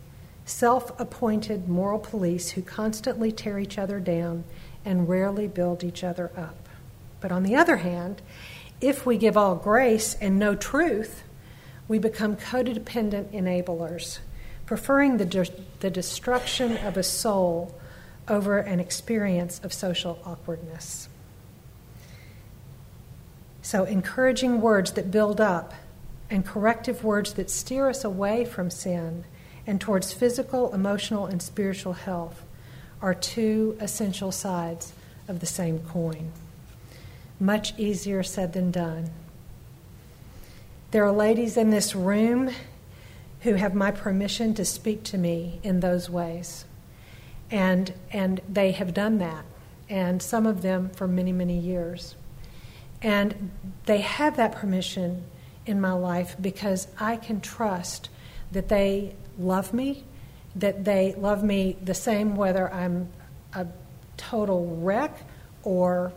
self 0.45 0.97
appointed 0.99 1.67
moral 1.67 1.99
police 1.99 2.51
who 2.51 2.61
constantly 2.61 3.31
tear 3.31 3.57
each 3.57 3.77
other 3.77 3.99
down 3.99 4.43
and 4.85 5.09
rarely 5.09 5.47
build 5.47 5.83
each 5.83 6.03
other 6.03 6.31
up. 6.37 6.69
But 7.19 7.31
on 7.31 7.43
the 7.43 7.55
other 7.55 7.77
hand, 7.77 8.21
if 8.79 9.05
we 9.05 9.17
give 9.17 9.37
all 9.37 9.55
grace 9.55 10.15
and 10.19 10.39
no 10.39 10.55
truth, 10.55 11.23
we 11.87 11.99
become 11.99 12.35
codependent 12.35 13.31
enablers, 13.31 14.19
preferring 14.65 15.17
the, 15.17 15.25
de- 15.25 15.53
the 15.79 15.89
destruction 15.89 16.77
of 16.77 16.97
a 16.97 17.03
soul 17.03 17.75
over 18.27 18.57
an 18.57 18.79
experience 18.79 19.59
of 19.63 19.73
social 19.73 20.19
awkwardness. 20.25 21.09
So, 23.61 23.83
encouraging 23.83 24.61
words 24.61 24.93
that 24.93 25.11
build 25.11 25.39
up 25.39 25.73
and 26.32 26.45
corrective 26.45 27.03
words 27.03 27.34
that 27.34 27.49
steer 27.49 27.89
us 27.89 28.05
away 28.05 28.45
from 28.45 28.71
sin 28.71 29.25
and 29.67 29.79
towards 29.79 30.13
physical, 30.13 30.73
emotional, 30.73 31.25
and 31.25 31.41
spiritual 31.41 31.93
health 31.93 32.41
are 33.01 33.13
two 33.13 33.77
essential 33.82 34.32
sides 34.32 34.93
of 35.27 35.41
the 35.41 35.45
same 35.45 35.79
coin. 35.79 36.32
Much 37.39 37.77
easier 37.77 38.23
said 38.23 38.53
than 38.53 38.71
done. 38.71 39.09
There 40.91 41.03
are 41.03 41.11
ladies 41.11 41.57
in 41.57 41.69
this 41.69 41.95
room 41.95 42.49
who 43.41 43.55
have 43.55 43.75
my 43.75 43.91
permission 43.91 44.53
to 44.53 44.63
speak 44.63 45.03
to 45.03 45.17
me 45.17 45.59
in 45.63 45.82
those 45.82 46.09
ways. 46.09 46.63
And, 47.49 47.93
and 48.11 48.39
they 48.47 48.71
have 48.71 48.93
done 48.93 49.17
that, 49.17 49.43
and 49.89 50.21
some 50.21 50.45
of 50.45 50.61
them 50.61 50.91
for 50.91 51.07
many, 51.07 51.34
many 51.34 51.57
years. 51.57 52.15
And 53.01 53.51
they 53.86 53.99
have 53.99 54.38
that 54.38 54.53
permission 54.53 55.25
in 55.66 55.80
my 55.80 55.93
life 55.93 56.36
because 56.39 56.88
I 56.99 57.18
can 57.18 57.41
trust 57.41 58.09
that 58.51 58.68
they 58.68 59.16
love 59.38 59.74
me, 59.74 60.03
that 60.55 60.84
they 60.84 61.14
love 61.18 61.43
me 61.43 61.78
the 61.82 61.93
same 61.93 62.36
whether 62.36 62.72
I'm 62.72 63.09
a 63.53 63.68
total 64.18 64.78
wreck 64.78 65.18
or 65.64 66.12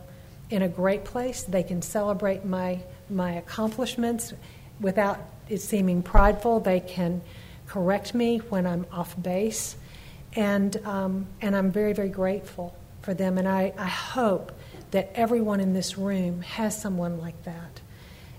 in 0.49 0.61
a 0.61 0.67
great 0.67 1.05
place. 1.05 1.43
They 1.43 1.63
can 1.63 1.81
celebrate 1.81 2.45
my 2.45 2.81
my 3.09 3.33
accomplishments 3.33 4.33
without 4.79 5.19
it 5.47 5.59
seeming 5.61 6.01
prideful. 6.01 6.59
They 6.59 6.79
can 6.79 7.21
correct 7.67 8.13
me 8.13 8.37
when 8.37 8.65
I'm 8.65 8.85
off 8.91 9.21
base, 9.21 9.75
and 10.33 10.75
um, 10.85 11.27
and 11.41 11.55
I'm 11.55 11.71
very 11.71 11.93
very 11.93 12.09
grateful 12.09 12.75
for 13.01 13.13
them. 13.13 13.37
And 13.37 13.47
I, 13.47 13.73
I 13.77 13.87
hope 13.87 14.51
that 14.91 15.11
everyone 15.15 15.59
in 15.59 15.73
this 15.73 15.97
room 15.97 16.41
has 16.41 16.79
someone 16.79 17.19
like 17.19 17.43
that. 17.43 17.81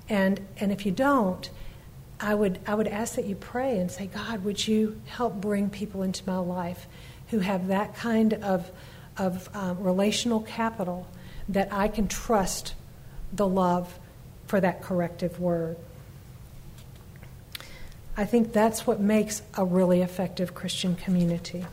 And, 0.08 0.46
and 0.58 0.72
if 0.72 0.86
you 0.86 0.92
don't, 0.92 1.48
I 2.20 2.34
would, 2.34 2.58
I 2.66 2.74
would 2.74 2.88
ask 2.88 3.16
that 3.16 3.26
you 3.26 3.34
pray 3.34 3.78
and 3.78 3.90
say, 3.90 4.06
God, 4.06 4.44
would 4.44 4.66
you 4.66 5.00
help 5.06 5.34
bring 5.34 5.68
people 5.68 6.02
into 6.02 6.22
my 6.26 6.38
life 6.38 6.86
who 7.28 7.40
have 7.40 7.68
that 7.68 7.94
kind 7.94 8.34
of, 8.34 8.70
of 9.16 9.48
um, 9.54 9.82
relational 9.82 10.40
capital 10.40 11.06
that 11.48 11.72
I 11.72 11.88
can 11.88 12.08
trust 12.08 12.74
the 13.32 13.46
love 13.46 13.98
for 14.46 14.60
that 14.60 14.82
corrective 14.82 15.40
word. 15.40 15.76
I 18.16 18.24
think 18.24 18.52
that's 18.52 18.86
what 18.86 19.00
makes 19.00 19.42
a 19.54 19.64
really 19.64 20.00
effective 20.00 20.54
Christian 20.54 20.94
community. 20.94 21.66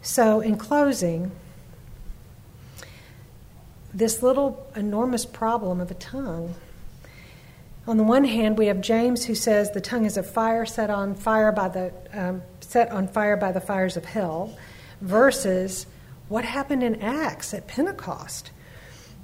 So, 0.00 0.40
in 0.40 0.56
closing, 0.56 1.32
this 3.92 4.22
little 4.22 4.66
enormous 4.74 5.26
problem 5.26 5.80
of 5.80 5.90
a 5.90 5.94
tongue 5.94 6.54
on 7.88 7.96
the 7.96 8.04
one 8.04 8.24
hand, 8.24 8.58
we 8.58 8.66
have 8.66 8.82
James 8.82 9.24
who 9.24 9.34
says 9.34 9.70
the 9.70 9.80
tongue 9.80 10.04
is 10.04 10.18
a 10.18 10.22
fire 10.22 10.66
set 10.66 10.90
on 10.90 11.14
fire 11.14 11.50
by 11.50 11.68
the 11.68 11.92
um, 12.12 12.42
set 12.60 12.92
on 12.92 13.08
fire 13.08 13.34
by 13.34 13.50
the 13.50 13.62
fires 13.62 13.96
of 13.96 14.04
hell, 14.04 14.54
versus 15.00 15.86
what 16.28 16.44
happened 16.44 16.82
in 16.82 17.00
Acts 17.00 17.54
at 17.54 17.66
Pentecost. 17.66 18.50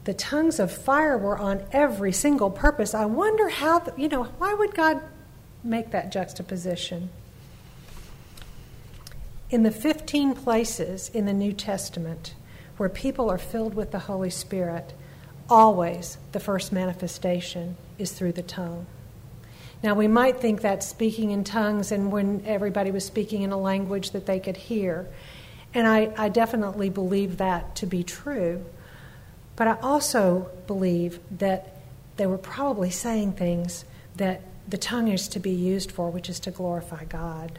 The 0.05 0.15
tongues 0.15 0.59
of 0.59 0.73
fire 0.73 1.19
were 1.19 1.37
on 1.37 1.63
every 1.73 2.13
single 2.13 2.51
purpose. 2.51 2.95
I 2.95 3.05
wonder 3.05 3.51
how, 3.51 3.81
the, 3.81 3.93
you 3.99 4.09
know, 4.09 4.25
why 4.25 4.55
would 4.55 4.75
God 4.75 5.03
make 5.63 5.91
that 5.91 6.11
juxtaposition? 6.11 7.11
In 9.51 9.63
the 9.63 9.71
15 9.71 10.35
places 10.35 11.11
in 11.11 11.27
the 11.27 11.35
New 11.35 11.53
Testament 11.53 12.35
where 12.79 12.89
people 12.89 13.31
are 13.31 13.39
filled 13.39 13.75
with 13.75 13.93
the 13.93 14.01
Holy 14.01 14.31
Spirit, 14.31 14.95
always 15.49 16.19
the 16.33 16.41
first 16.41 16.73
manifestation 16.73 17.77
is 17.99 18.13
through 18.13 18.33
the 18.33 18.43
tongue. 18.43 18.87
Now, 19.83 19.95
we 19.95 20.09
might 20.09 20.41
think 20.41 20.63
that 20.63 20.83
speaking 20.83 21.31
in 21.31 21.45
tongues 21.45 21.93
and 21.93 22.11
when 22.11 22.43
everybody 22.47 22.91
was 22.91 23.05
speaking 23.05 23.43
in 23.43 23.53
a 23.53 23.59
language 23.59 24.13
that 24.13 24.25
they 24.25 24.41
could 24.41 24.57
hear. 24.57 25.07
And 25.75 25.87
I, 25.87 26.11
I 26.17 26.29
definitely 26.31 26.89
believe 26.89 27.37
that 27.37 27.77
to 27.77 27.87
be 27.87 28.03
true. 28.03 28.65
But 29.57 29.69
I 29.69 29.77
also 29.83 30.49
believe 30.67 31.21
that 31.39 31.77
they 32.17 32.27
were 32.27 32.39
probably 32.39 32.91
saying 32.91 33.33
things 33.33 33.85
that 34.17 34.41
the 34.67 34.79
tongue 34.79 35.09
is 35.09 35.29
to 35.29 35.39
be 35.39 35.51
used 35.51 35.93
for, 35.93 36.11
which 36.11 36.31
is 36.31 36.41
to 36.41 36.51
glorify 36.51 37.05
God. 37.05 37.59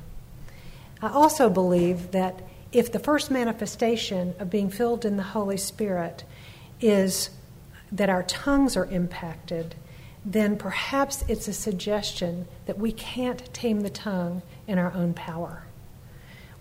I 1.02 1.10
also 1.10 1.50
believe 1.50 2.12
that 2.12 2.42
if 2.72 2.92
the 2.92 3.00
first 3.00 3.30
manifestation 3.30 4.34
of 4.40 4.50
being 4.50 4.70
filled 4.70 5.06
in 5.06 5.18
the 5.18 5.24
Holy 5.24 5.58
Spirit 5.58 6.24
is 6.82 7.30
that 7.92 8.10
our 8.10 8.24
tongues 8.24 8.76
are 8.76 8.86
impacted, 8.86 9.76
then 10.26 10.58
perhaps 10.58 11.24
it's 11.28 11.48
a 11.48 11.54
suggestion 11.54 12.48
that 12.66 12.80
we 12.80 12.92
can't 12.92 13.54
tame 13.54 13.82
the 13.82 13.90
tongue 13.90 14.42
in 14.68 14.80
our 14.80 14.92
own 14.94 15.14
power. 15.14 15.64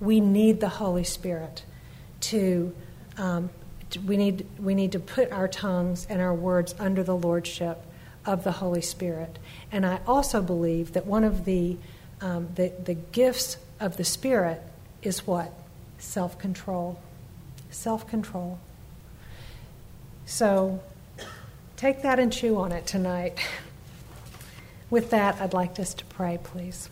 We 0.01 0.21
need 0.21 0.61
the 0.61 0.69
Holy 0.69 1.05
Spirit 1.05 1.65
to, 2.21 2.75
um, 3.17 3.49
we, 4.05 4.17
need, 4.17 4.47
we 4.59 4.75
need 4.75 4.93
to 4.93 4.99
put 4.99 5.33
our 5.33 5.49
tongues 5.49 6.07
and 6.11 6.21
our 6.21 6.35
words 6.35 6.75
under 6.79 7.03
the 7.03 7.17
lordship 7.17 7.83
of 8.27 8.45
the 8.45 8.53
Holy 8.53 8.83
Spirit. 8.83 9.39
And 9.73 9.87
I 9.87 10.01
also 10.07 10.43
believe 10.43 10.93
that 10.93 11.07
one 11.07 11.25
of 11.25 11.45
the, 11.45 11.77
um, 12.21 12.49
the, 12.55 12.73
the 12.85 12.95
gifts 12.95 13.57
of 13.81 13.97
the 13.97 14.05
Spirit 14.05 14.63
is 15.03 15.27
what? 15.27 15.53
Self 15.99 16.39
control. 16.39 16.99
Self 17.71 18.07
control. 18.07 18.59
So, 20.27 20.81
Take 21.77 22.03
that 22.03 22.19
and 22.19 22.33
chew 22.33 22.57
on 22.57 22.73
it 22.73 22.87
tonight. 22.87 23.39
With 24.91 25.11
that, 25.11 25.41
I'd 25.41 25.53
like 25.55 25.79
us 25.79 25.95
to 25.95 26.05
pray, 26.05 26.39
please. 26.43 26.89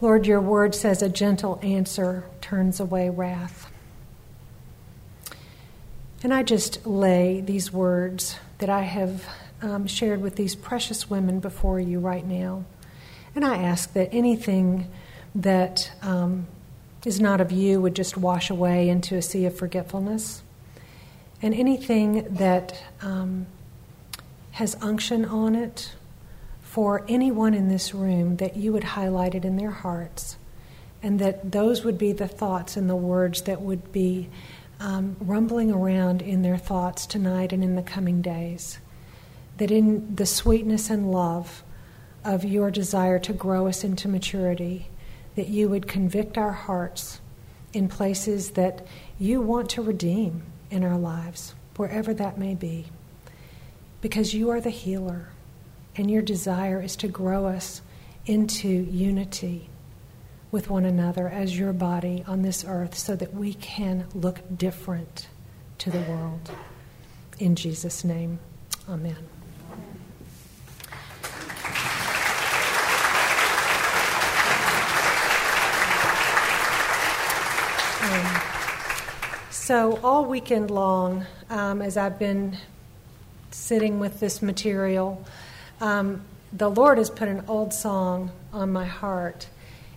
Lord, 0.00 0.26
your 0.26 0.40
word 0.40 0.74
says 0.74 1.02
a 1.02 1.08
gentle 1.08 1.60
answer 1.62 2.24
turns 2.40 2.80
away 2.80 3.10
wrath. 3.10 3.70
And 6.22 6.34
I 6.34 6.42
just 6.42 6.86
lay 6.86 7.40
these 7.40 7.72
words 7.72 8.38
that 8.58 8.68
I 8.68 8.82
have 8.82 9.24
um, 9.62 9.86
shared 9.86 10.20
with 10.20 10.36
these 10.36 10.54
precious 10.54 11.08
women 11.08 11.38
before 11.38 11.78
you 11.78 12.00
right 12.00 12.26
now. 12.26 12.64
And 13.34 13.44
I 13.44 13.62
ask 13.62 13.92
that 13.92 14.08
anything 14.12 14.90
that 15.34 15.92
um, 16.02 16.46
is 17.04 17.20
not 17.20 17.40
of 17.40 17.52
you 17.52 17.80
would 17.80 17.94
just 17.94 18.16
wash 18.16 18.50
away 18.50 18.88
into 18.88 19.16
a 19.16 19.22
sea 19.22 19.44
of 19.44 19.56
forgetfulness. 19.56 20.42
And 21.42 21.54
anything 21.54 22.34
that 22.34 22.82
um, 23.02 23.46
has 24.52 24.76
unction 24.80 25.24
on 25.24 25.54
it 25.54 25.92
for 26.62 27.04
anyone 27.08 27.54
in 27.54 27.68
this 27.68 27.94
room, 27.94 28.36
that 28.36 28.56
you 28.56 28.72
would 28.72 28.84
highlight 28.84 29.34
it 29.34 29.44
in 29.44 29.56
their 29.56 29.70
hearts. 29.70 30.36
And 31.02 31.18
that 31.20 31.52
those 31.52 31.84
would 31.84 31.98
be 31.98 32.12
the 32.12 32.26
thoughts 32.26 32.76
and 32.76 32.88
the 32.88 32.96
words 32.96 33.42
that 33.42 33.60
would 33.60 33.92
be 33.92 34.30
um, 34.80 35.16
rumbling 35.20 35.70
around 35.70 36.22
in 36.22 36.42
their 36.42 36.56
thoughts 36.56 37.06
tonight 37.06 37.52
and 37.52 37.62
in 37.62 37.76
the 37.76 37.82
coming 37.82 38.22
days. 38.22 38.78
That 39.58 39.70
in 39.70 40.16
the 40.16 40.26
sweetness 40.26 40.90
and 40.90 41.12
love 41.12 41.62
of 42.24 42.44
your 42.44 42.70
desire 42.70 43.18
to 43.20 43.32
grow 43.32 43.68
us 43.68 43.84
into 43.84 44.08
maturity, 44.08 44.88
that 45.36 45.48
you 45.48 45.68
would 45.68 45.88
convict 45.88 46.38
our 46.38 46.52
hearts 46.52 47.20
in 47.72 47.88
places 47.88 48.52
that 48.52 48.86
you 49.18 49.40
want 49.40 49.68
to 49.70 49.82
redeem 49.82 50.42
in 50.70 50.84
our 50.84 50.98
lives, 50.98 51.54
wherever 51.76 52.14
that 52.14 52.38
may 52.38 52.54
be. 52.54 52.86
Because 54.00 54.34
you 54.34 54.50
are 54.50 54.60
the 54.60 54.70
healer, 54.70 55.28
and 55.96 56.10
your 56.10 56.22
desire 56.22 56.80
is 56.82 56.96
to 56.96 57.08
grow 57.08 57.46
us 57.46 57.82
into 58.26 58.68
unity 58.68 59.68
with 60.50 60.70
one 60.70 60.84
another 60.84 61.28
as 61.28 61.58
your 61.58 61.72
body 61.72 62.22
on 62.26 62.42
this 62.42 62.64
earth 62.66 62.96
so 62.96 63.16
that 63.16 63.34
we 63.34 63.54
can 63.54 64.06
look 64.14 64.40
different 64.56 65.28
to 65.78 65.90
the 65.90 66.00
world. 66.02 66.50
In 67.38 67.56
Jesus' 67.56 68.04
name, 68.04 68.38
amen. 68.88 69.33
So, 79.64 79.98
all 80.04 80.26
weekend 80.26 80.70
long, 80.70 81.24
um, 81.48 81.80
as 81.80 81.96
I've 81.96 82.18
been 82.18 82.58
sitting 83.50 83.98
with 83.98 84.20
this 84.20 84.42
material, 84.42 85.24
um, 85.80 86.20
the 86.52 86.68
Lord 86.68 86.98
has 86.98 87.08
put 87.08 87.28
an 87.28 87.44
old 87.48 87.72
song 87.72 88.30
on 88.52 88.74
my 88.74 88.84
heart. 88.84 89.48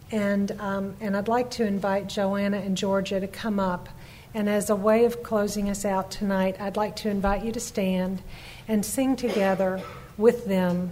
And, 0.10 0.54
um, 0.62 0.96
and 1.02 1.18
I'd 1.18 1.28
like 1.28 1.52
to 1.52 1.66
invite 1.66 2.08
Joanna 2.08 2.60
and 2.60 2.78
Georgia 2.78 3.20
to 3.20 3.28
come 3.28 3.60
up. 3.60 3.90
And 4.34 4.48
as 4.48 4.70
a 4.70 4.76
way 4.78 5.04
of 5.04 5.22
closing 5.22 5.70
us 5.70 5.84
out 5.84 6.12
tonight, 6.12 6.56
I'd 6.62 6.78
like 6.78 6.96
to 6.98 7.10
invite 7.10 7.44
you 7.44 7.52
to 7.52 7.60
stand 7.60 8.22
and 8.70 8.86
sing 8.86 9.18
together 9.18 9.82
with 10.18 10.46
them. 10.46 10.92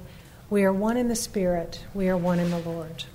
We 0.49 0.65
are 0.65 0.73
one 0.73 0.97
in 0.97 1.07
the 1.07 1.15
Spirit, 1.15 1.85
we 1.93 2.09
are 2.09 2.17
one 2.17 2.39
in 2.39 2.51
the 2.51 2.59
Lord. 2.59 3.05